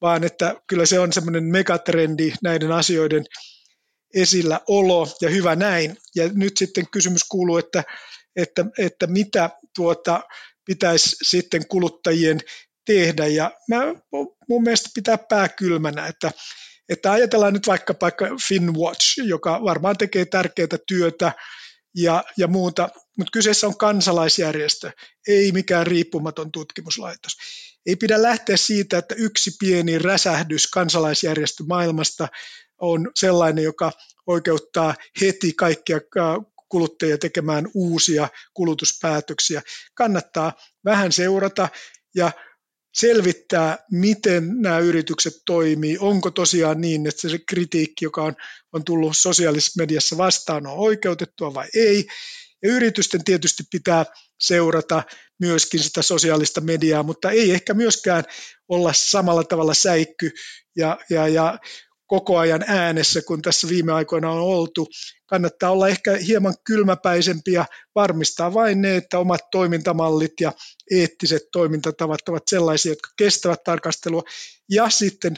vaan 0.00 0.24
että 0.24 0.54
kyllä 0.66 0.86
se 0.86 0.98
on 0.98 1.12
semmoinen 1.12 1.44
megatrendi 1.44 2.32
näiden 2.42 2.72
asioiden 2.72 3.24
esillä 4.14 4.60
olo 4.68 5.08
ja 5.20 5.30
hyvä 5.30 5.56
näin. 5.56 5.96
Ja 6.14 6.28
nyt 6.34 6.56
sitten 6.56 6.86
kysymys 6.90 7.24
kuuluu, 7.24 7.56
että, 7.56 7.84
että, 8.36 8.64
että 8.78 9.06
mitä 9.06 9.50
tuota 9.76 10.20
pitäisi 10.64 11.16
sitten 11.22 11.68
kuluttajien 11.68 12.40
tehdä. 12.86 13.26
Ja 13.26 13.50
mä, 13.68 13.80
mun 14.48 14.62
mielestä 14.62 14.90
pitää 14.94 15.18
pää 15.18 15.48
kylmänä, 15.48 16.06
että, 16.06 16.30
että 16.88 17.12
ajatellaan 17.12 17.52
nyt 17.52 17.66
vaikka, 17.66 17.94
vaikka 18.00 18.28
Finwatch, 18.48 19.26
joka 19.26 19.64
varmaan 19.64 19.96
tekee 19.96 20.24
tärkeää 20.24 20.78
työtä 20.88 21.32
ja, 21.96 22.24
ja 22.36 22.48
muuta, 22.48 22.88
mutta 23.18 23.30
kyseessä 23.32 23.66
on 23.66 23.76
kansalaisjärjestö, 23.76 24.90
ei 25.28 25.52
mikään 25.52 25.86
riippumaton 25.86 26.52
tutkimuslaitos. 26.52 27.32
Ei 27.86 27.96
pidä 27.96 28.22
lähteä 28.22 28.56
siitä, 28.56 28.98
että 28.98 29.14
yksi 29.14 29.50
pieni 29.60 29.98
räsähdys 29.98 30.66
kansalaisjärjestö 30.66 31.64
maailmasta 31.68 32.28
on 32.84 33.10
sellainen, 33.14 33.64
joka 33.64 33.92
oikeuttaa 34.26 34.94
heti 35.20 35.52
kaikkia 35.52 36.00
kuluttajia 36.68 37.18
tekemään 37.18 37.68
uusia 37.74 38.28
kulutuspäätöksiä. 38.54 39.62
Kannattaa 39.94 40.52
vähän 40.84 41.12
seurata 41.12 41.68
ja 42.14 42.32
selvittää, 42.94 43.78
miten 43.90 44.48
nämä 44.60 44.78
yritykset 44.78 45.34
toimii. 45.46 45.98
Onko 46.00 46.30
tosiaan 46.30 46.80
niin, 46.80 47.06
että 47.06 47.28
se 47.28 47.38
kritiikki, 47.48 48.04
joka 48.04 48.22
on, 48.22 48.34
on 48.72 48.84
tullut 48.84 49.16
sosiaalisessa 49.16 49.82
mediassa 49.82 50.16
vastaan, 50.16 50.66
on 50.66 50.78
oikeutettua 50.78 51.54
vai 51.54 51.68
ei. 51.74 52.06
Ja 52.62 52.70
yritysten 52.70 53.24
tietysti 53.24 53.62
pitää 53.70 54.04
seurata 54.40 55.02
myöskin 55.40 55.80
sitä 55.80 56.02
sosiaalista 56.02 56.60
mediaa, 56.60 57.02
mutta 57.02 57.30
ei 57.30 57.50
ehkä 57.50 57.74
myöskään 57.74 58.24
olla 58.68 58.92
samalla 58.92 59.44
tavalla 59.44 59.74
säikky 59.74 60.30
ja, 60.76 60.98
ja, 61.10 61.28
ja 61.28 61.58
koko 62.06 62.38
ajan 62.38 62.64
äänessä, 62.66 63.22
kun 63.22 63.42
tässä 63.42 63.68
viime 63.68 63.92
aikoina 63.92 64.30
on 64.30 64.40
oltu. 64.40 64.88
Kannattaa 65.26 65.70
olla 65.70 65.88
ehkä 65.88 66.16
hieman 66.16 66.54
kylmäpäisempi 66.64 67.52
ja 67.52 67.66
varmistaa 67.94 68.54
vain 68.54 68.82
ne, 68.82 68.96
että 68.96 69.18
omat 69.18 69.40
toimintamallit 69.50 70.32
ja 70.40 70.52
eettiset 70.90 71.42
toimintatavat 71.52 72.28
ovat 72.28 72.42
sellaisia, 72.50 72.92
jotka 72.92 73.10
kestävät 73.16 73.64
tarkastelua. 73.64 74.22
Ja 74.70 74.90
sitten 74.90 75.36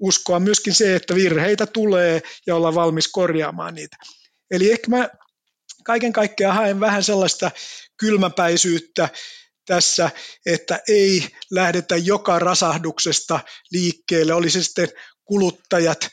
uskoa 0.00 0.40
myöskin 0.40 0.74
se, 0.74 0.96
että 0.96 1.14
virheitä 1.14 1.66
tulee 1.66 2.22
ja 2.46 2.56
olla 2.56 2.74
valmis 2.74 3.08
korjaamaan 3.08 3.74
niitä. 3.74 3.96
Eli 4.50 4.72
ehkä 4.72 4.90
mä 4.90 5.08
kaiken 5.84 6.12
kaikkiaan 6.12 6.56
haen 6.56 6.80
vähän 6.80 7.02
sellaista 7.02 7.50
kylmäpäisyyttä 7.96 9.08
tässä, 9.66 10.10
että 10.46 10.80
ei 10.88 11.28
lähdetä 11.50 11.96
joka 11.96 12.38
rasahduksesta 12.38 13.40
liikkeelle, 13.72 14.34
oli 14.34 14.50
se 14.50 14.62
sitten 14.62 14.88
kuluttajat 15.30 16.10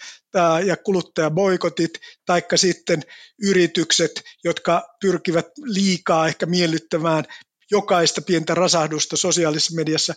ja 0.66 0.78
kuluttajaboikotit, 0.78 1.92
taikka 2.26 2.58
sitten 2.58 3.04
yritykset, 3.42 4.24
jotka 4.44 4.84
pyrkivät 5.02 5.46
liikaa 5.64 6.28
ehkä 6.28 6.46
miellyttämään 6.46 7.26
jokaista 7.72 8.22
pientä 8.22 8.56
rasahdusta 8.56 9.18
sosiaalisessa 9.18 9.76
mediassa, 9.76 10.14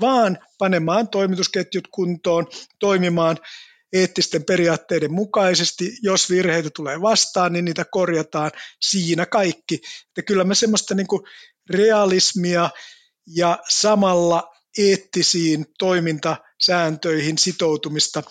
vaan 0.00 0.38
panemaan 0.58 1.08
toimitusketjut 1.08 1.88
kuntoon, 1.90 2.46
toimimaan 2.78 3.38
eettisten 3.92 4.44
periaatteiden 4.44 5.12
mukaisesti. 5.12 5.92
Jos 6.02 6.30
virheitä 6.30 6.70
tulee 6.76 7.00
vastaan, 7.00 7.52
niin 7.52 7.64
niitä 7.64 7.84
korjataan 7.90 8.50
siinä 8.80 9.26
kaikki. 9.26 9.80
Ja 10.16 10.22
kyllä 10.22 10.44
mä 10.44 10.54
semmoista 10.54 10.94
niin 10.94 11.06
realismia 11.70 12.70
ja 13.26 13.58
samalla 13.68 14.54
eettisiin 14.78 15.66
toimintasääntöihin 16.66 17.38
sitoutumista 17.38 18.22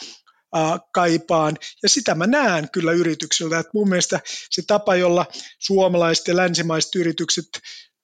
kaipaan. 0.94 1.58
Ja 1.84 1.90
sitä 1.90 2.16
mä 2.16 2.28
näen 2.28 2.70
kyllä 2.72 2.92
yrityksiltä, 2.92 3.60
että 3.60 3.72
mun 3.74 3.90
mielestä 3.90 4.20
se 4.50 4.62
tapa, 4.68 4.96
jolla 4.96 5.26
suomalaiset 5.60 6.28
ja 6.28 6.36
länsimaiset 6.36 6.96
yritykset 6.96 7.46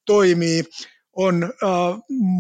toimii, 0.06 0.64
on 1.16 1.54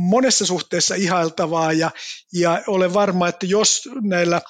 monessa 0.09 0.45
suhteessa 0.45 0.95
ihailtavaa 0.95 1.73
ja, 1.73 1.91
ja 2.33 2.63
olen 2.67 2.93
varma, 2.93 3.27
että 3.27 3.45
jos 3.45 3.89
näillä 4.01 4.41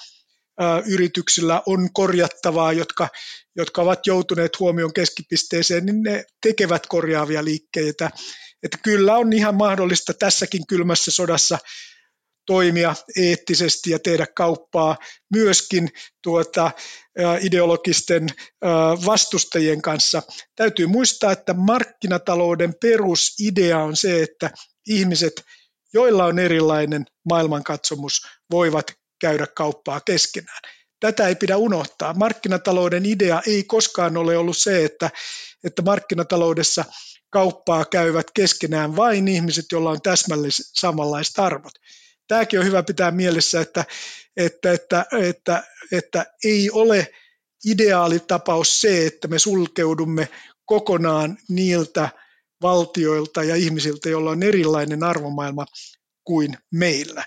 yrityksillä 0.86 1.62
on 1.66 1.94
korjattavaa, 1.94 2.74
jotka, 2.74 3.08
jotka 3.56 3.82
ovat 3.82 4.08
joutuneet 4.08 4.60
huomion 4.60 4.94
keskipisteeseen, 4.94 5.86
niin 5.86 6.04
ne 6.04 6.24
tekevät 6.42 6.88
korjaavia 6.88 7.46
liikkeitä. 7.46 8.12
Että 8.64 8.78
kyllä 8.84 9.18
on 9.18 9.34
ihan 9.34 9.56
mahdollista 9.56 10.14
tässäkin 10.14 10.68
kylmässä 10.68 11.12
sodassa 11.12 11.58
toimia 12.50 12.96
eettisesti 13.18 13.92
ja 13.92 14.00
tehdä 14.00 14.28
kauppaa 14.36 14.98
myöskin 15.34 15.90
tuota, 16.24 16.72
ideologisten 17.42 18.30
vastustajien 19.06 19.82
kanssa. 19.82 20.24
Täytyy 20.56 20.88
muistaa, 20.88 21.32
että 21.32 21.54
markkinatalouden 21.54 22.74
perusidea 22.82 23.80
on 23.80 23.96
se, 23.96 24.24
että 24.24 24.52
ihmiset, 24.88 25.44
joilla 25.94 26.26
on 26.26 26.40
erilainen 26.40 27.06
maailmankatsomus, 27.30 28.22
voivat 28.52 28.92
käydä 29.22 29.48
kauppaa 29.48 30.02
keskenään. 30.02 30.62
Tätä 31.00 31.28
ei 31.28 31.36
pidä 31.36 31.58
unohtaa. 31.58 32.14
Markkinatalouden 32.14 33.06
idea 33.06 33.42
ei 33.48 33.64
koskaan 33.64 34.18
ole 34.18 34.38
ollut 34.38 34.58
se, 34.58 34.86
että, 34.86 35.10
että 35.64 35.82
markkinataloudessa 35.82 36.86
kauppaa 37.30 37.86
käyvät 37.86 38.28
keskenään 38.34 38.96
vain 38.96 39.28
ihmiset, 39.28 39.66
joilla 39.72 39.90
on 39.90 40.02
täsmälliset 40.02 40.66
samanlaiset 40.74 41.40
arvot. 41.40 41.74
Tämäkin 42.30 42.60
on 42.60 42.66
hyvä 42.66 42.84
pitää 42.84 43.12
mielessä, 43.12 43.62
että, 43.62 43.86
että, 44.38 44.72
että, 44.72 45.06
että, 45.22 45.64
että 45.92 46.26
ei 46.44 46.70
ole 46.72 47.08
ideaalitapaus 47.66 48.82
se, 48.82 49.06
että 49.06 49.28
me 49.28 49.40
sulkeudumme 49.40 50.30
kokonaan 50.66 51.38
niiltä 51.50 52.10
valtioilta 52.62 53.44
ja 53.44 53.56
ihmisiltä, 53.56 54.10
joilla 54.10 54.32
on 54.32 54.44
erilainen 54.44 55.04
arvomaailma 55.04 55.66
kuin 56.24 56.58
meillä. 56.72 57.26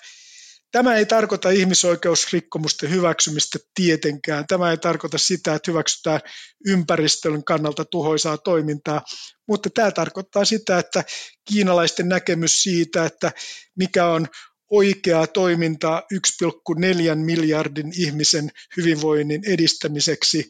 Tämä 0.72 0.96
ei 0.96 1.06
tarkoita 1.06 1.50
ihmisoikeusrikkomusten 1.50 2.90
hyväksymistä 2.90 3.58
tietenkään. 3.74 4.46
Tämä 4.46 4.70
ei 4.70 4.76
tarkoita 4.76 5.18
sitä, 5.18 5.54
että 5.54 5.70
hyväksytään 5.70 6.20
ympäristön 6.66 7.44
kannalta 7.44 7.84
tuhoisaa 7.84 8.38
toimintaa, 8.38 9.02
mutta 9.48 9.70
tämä 9.70 9.90
tarkoittaa 9.90 10.44
sitä, 10.44 10.78
että 10.78 11.04
kiinalaisten 11.44 12.08
näkemys 12.08 12.62
siitä, 12.62 13.04
että 13.04 13.32
mikä 13.76 14.06
on 14.06 14.26
oikeaa 14.72 15.26
toimintaa 15.26 16.02
1,4 16.14 17.14
miljardin 17.14 17.92
ihmisen 17.98 18.50
hyvinvoinnin 18.76 19.42
edistämiseksi 19.46 20.48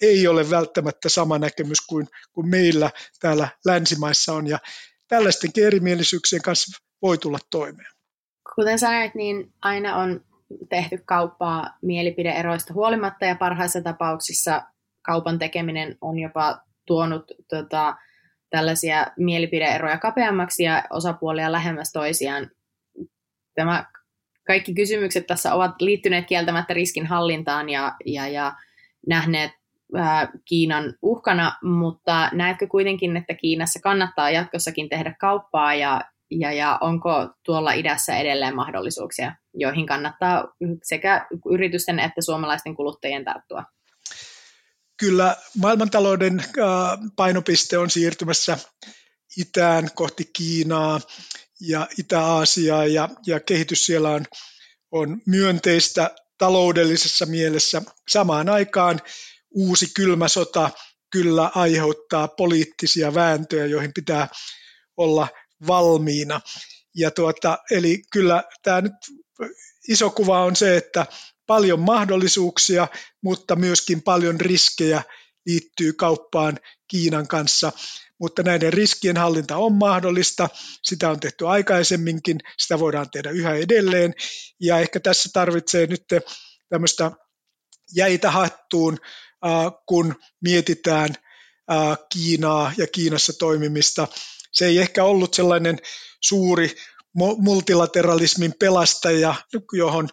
ei 0.00 0.26
ole 0.26 0.50
välttämättä 0.50 1.08
sama 1.08 1.38
näkemys 1.38 1.80
kuin, 1.88 2.06
kuin 2.32 2.48
meillä 2.48 2.90
täällä 3.20 3.48
länsimaissa 3.66 4.32
on. 4.32 4.46
Ja 4.46 4.58
tällaistenkin 5.08 5.66
erimielisyyksien 5.66 6.42
kanssa 6.42 6.78
voi 7.02 7.18
tulla 7.18 7.38
toimeen. 7.50 7.92
Kuten 8.54 8.78
sanoit, 8.78 9.14
niin 9.14 9.52
aina 9.62 9.96
on 9.96 10.20
tehty 10.68 11.02
kauppaa 11.04 11.78
mielipideeroista 11.82 12.74
huolimatta 12.74 13.24
ja 13.24 13.34
parhaissa 13.36 13.80
tapauksissa 13.80 14.62
kaupan 15.02 15.38
tekeminen 15.38 15.96
on 16.00 16.18
jopa 16.18 16.60
tuonut 16.86 17.24
tota, 17.48 17.96
tällaisia 18.50 19.06
mielipideeroja 19.18 19.98
kapeammaksi 19.98 20.62
ja 20.62 20.84
osapuolia 20.90 21.52
lähemmäs 21.52 21.92
toisiaan. 21.92 22.50
Tämä 23.54 23.84
kaikki 24.46 24.74
kysymykset 24.74 25.26
tässä 25.26 25.54
ovat 25.54 25.70
liittyneet 25.80 26.26
kieltämättä 26.26 26.74
riskin 26.74 27.06
hallintaan 27.06 27.68
ja, 27.68 27.92
ja, 28.06 28.28
ja 28.28 28.52
nähneet 29.06 29.50
ää, 29.96 30.28
Kiinan 30.44 30.94
uhkana, 31.02 31.52
mutta 31.62 32.30
näetkö 32.32 32.66
kuitenkin, 32.66 33.16
että 33.16 33.34
Kiinassa 33.34 33.80
kannattaa 33.82 34.30
jatkossakin 34.30 34.88
tehdä 34.88 35.14
kauppaa 35.20 35.74
ja, 35.74 36.00
ja, 36.30 36.52
ja 36.52 36.78
onko 36.80 37.10
tuolla 37.44 37.72
idässä 37.72 38.16
edelleen 38.16 38.56
mahdollisuuksia, 38.56 39.34
joihin 39.54 39.86
kannattaa 39.86 40.44
sekä 40.82 41.26
yritysten 41.52 41.98
että 41.98 42.22
suomalaisten 42.22 42.76
kuluttajien 42.76 43.24
tarttua? 43.24 43.64
Kyllä 45.00 45.36
maailmantalouden 45.60 46.44
painopiste 47.16 47.78
on 47.78 47.90
siirtymässä 47.90 48.58
itään 49.36 49.88
kohti 49.94 50.30
Kiinaa 50.36 51.00
ja 51.60 51.88
Itä-Aasiaa 51.98 52.86
ja, 52.86 53.08
ja 53.26 53.40
kehitys 53.40 53.86
siellä 53.86 54.10
on, 54.10 54.24
on 54.90 55.22
myönteistä 55.26 56.10
taloudellisessa 56.38 57.26
mielessä. 57.26 57.82
Samaan 58.08 58.48
aikaan 58.48 59.00
uusi 59.50 59.90
kylmä 59.94 60.28
sota 60.28 60.70
kyllä 61.10 61.50
aiheuttaa 61.54 62.28
poliittisia 62.28 63.14
vääntöjä, 63.14 63.66
joihin 63.66 63.92
pitää 63.94 64.28
olla 64.96 65.28
valmiina. 65.66 66.40
Ja 66.96 67.10
tuota, 67.10 67.58
eli 67.70 68.02
kyllä 68.12 68.44
tämä 68.62 68.80
nyt 68.80 68.92
iso 69.88 70.10
kuva 70.10 70.44
on 70.44 70.56
se, 70.56 70.76
että 70.76 71.06
paljon 71.46 71.80
mahdollisuuksia, 71.80 72.88
mutta 73.22 73.56
myöskin 73.56 74.02
paljon 74.02 74.40
riskejä 74.40 75.02
liittyy 75.46 75.92
kauppaan 75.92 76.58
Kiinan 76.90 77.28
kanssa. 77.28 77.72
Mutta 78.18 78.42
näiden 78.42 78.72
riskien 78.72 79.16
hallinta 79.16 79.56
on 79.56 79.72
mahdollista, 79.72 80.48
sitä 80.82 81.10
on 81.10 81.20
tehty 81.20 81.48
aikaisemminkin, 81.48 82.38
sitä 82.58 82.78
voidaan 82.78 83.10
tehdä 83.10 83.30
yhä 83.30 83.54
edelleen. 83.54 84.14
Ja 84.60 84.78
ehkä 84.78 85.00
tässä 85.00 85.30
tarvitsee 85.32 85.86
nyt 85.86 86.04
tämmöistä 86.68 87.10
jäitä 87.94 88.30
hattuun, 88.30 88.98
kun 89.86 90.14
mietitään 90.40 91.14
Kiinaa 92.12 92.72
ja 92.76 92.86
Kiinassa 92.86 93.32
toimimista. 93.38 94.08
Se 94.52 94.66
ei 94.66 94.78
ehkä 94.78 95.04
ollut 95.04 95.34
sellainen 95.34 95.78
suuri 96.20 96.76
multilateralismin 97.38 98.54
pelastaja, 98.58 99.34
johon 99.72 100.08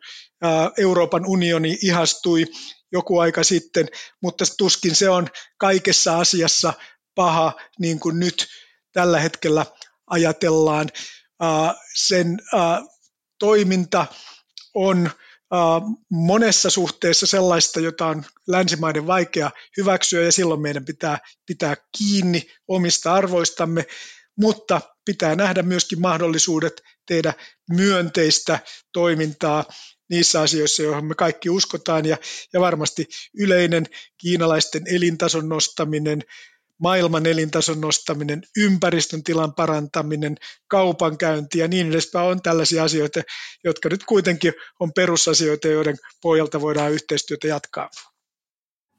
Euroopan 0.77 1.25
unioni 1.25 1.77
ihastui 1.81 2.45
joku 2.91 3.19
aika 3.19 3.43
sitten, 3.43 3.87
mutta 4.21 4.45
tuskin 4.57 4.95
se 4.95 5.09
on 5.09 5.27
kaikessa 5.57 6.19
asiassa 6.19 6.73
paha, 7.15 7.53
niin 7.79 7.99
kuin 7.99 8.19
nyt 8.19 8.47
tällä 8.93 9.19
hetkellä 9.19 9.65
ajatellaan. 10.09 10.89
Sen 11.95 12.37
toiminta 13.39 14.05
on 14.73 15.11
monessa 16.09 16.69
suhteessa 16.69 17.27
sellaista, 17.27 17.79
jota 17.79 18.07
on 18.07 18.25
länsimaiden 18.47 19.07
vaikea 19.07 19.51
hyväksyä 19.77 20.23
ja 20.23 20.31
silloin 20.31 20.61
meidän 20.61 20.85
pitää 20.85 21.19
pitää 21.45 21.75
kiinni 21.97 22.47
omista 22.67 23.13
arvoistamme, 23.13 23.85
mutta 24.37 24.81
pitää 25.05 25.35
nähdä 25.35 25.63
myöskin 25.63 26.01
mahdollisuudet 26.01 26.81
tehdä 27.07 27.33
myönteistä 27.69 28.59
toimintaa 28.93 29.65
niissä 30.09 30.41
asioissa, 30.41 30.83
joihin 30.83 31.05
me 31.05 31.15
kaikki 31.15 31.49
uskotaan 31.49 32.05
ja, 32.05 32.17
ja 32.53 32.59
varmasti 32.61 33.05
yleinen 33.39 33.85
kiinalaisten 34.17 34.83
elintason 34.87 35.49
nostaminen, 35.49 36.23
maailman 36.79 37.25
elintason 37.25 37.81
nostaminen, 37.81 38.43
ympäristön 38.57 39.23
tilan 39.23 39.53
parantaminen, 39.53 40.35
kaupankäynti 40.67 41.59
ja 41.59 41.67
niin 41.67 41.91
edespäin 41.91 42.25
on 42.25 42.41
tällaisia 42.41 42.83
asioita, 42.83 43.21
jotka 43.63 43.89
nyt 43.89 44.05
kuitenkin 44.05 44.53
on 44.79 44.91
perusasioita, 44.93 45.67
joiden 45.67 45.95
pohjalta 46.21 46.61
voidaan 46.61 46.91
yhteistyötä 46.91 47.47
jatkaa. 47.47 47.89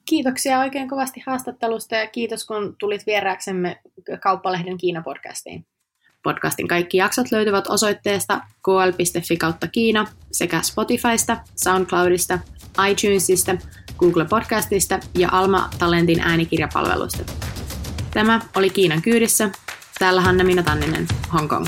Kiitoksia 0.09 0.59
oikein 0.59 0.89
kovasti 0.89 1.23
haastattelusta 1.27 1.97
ja 1.97 2.07
kiitos 2.07 2.45
kun 2.45 2.77
tulit 2.79 3.07
vieraaksemme 3.07 3.81
Kauppalehden 4.23 4.79
Kiina-podcastiin. 4.79 5.78
Podcastin 6.29 6.69
kaikki 6.69 6.97
jaksot 6.97 7.33
löytyvät 7.33 7.65
osoitteesta 7.69 8.41
kl.fi 8.65 9.37
kautta 9.37 9.69
Kiina 9.69 10.07
sekä 10.33 10.63
Spotifysta, 10.63 11.37
Soundcloudista, 11.57 12.39
iTunesista, 12.91 13.57
Google 13.99 14.25
Podcastista 14.25 15.01
ja 15.15 15.29
Alma 15.33 15.71
Talentin 15.79 16.21
äänikirjapalvelusta. 16.21 17.33
Tämä 18.11 18.41
oli 18.57 18.71
Kiinan 18.71 19.03
kyydissä. 19.03 19.51
Täällä 19.99 20.21
Hanna 20.21 20.45
Minna 20.45 20.63
Tanninen, 20.63 21.07
Hong 21.33 21.49
Kong. 21.49 21.67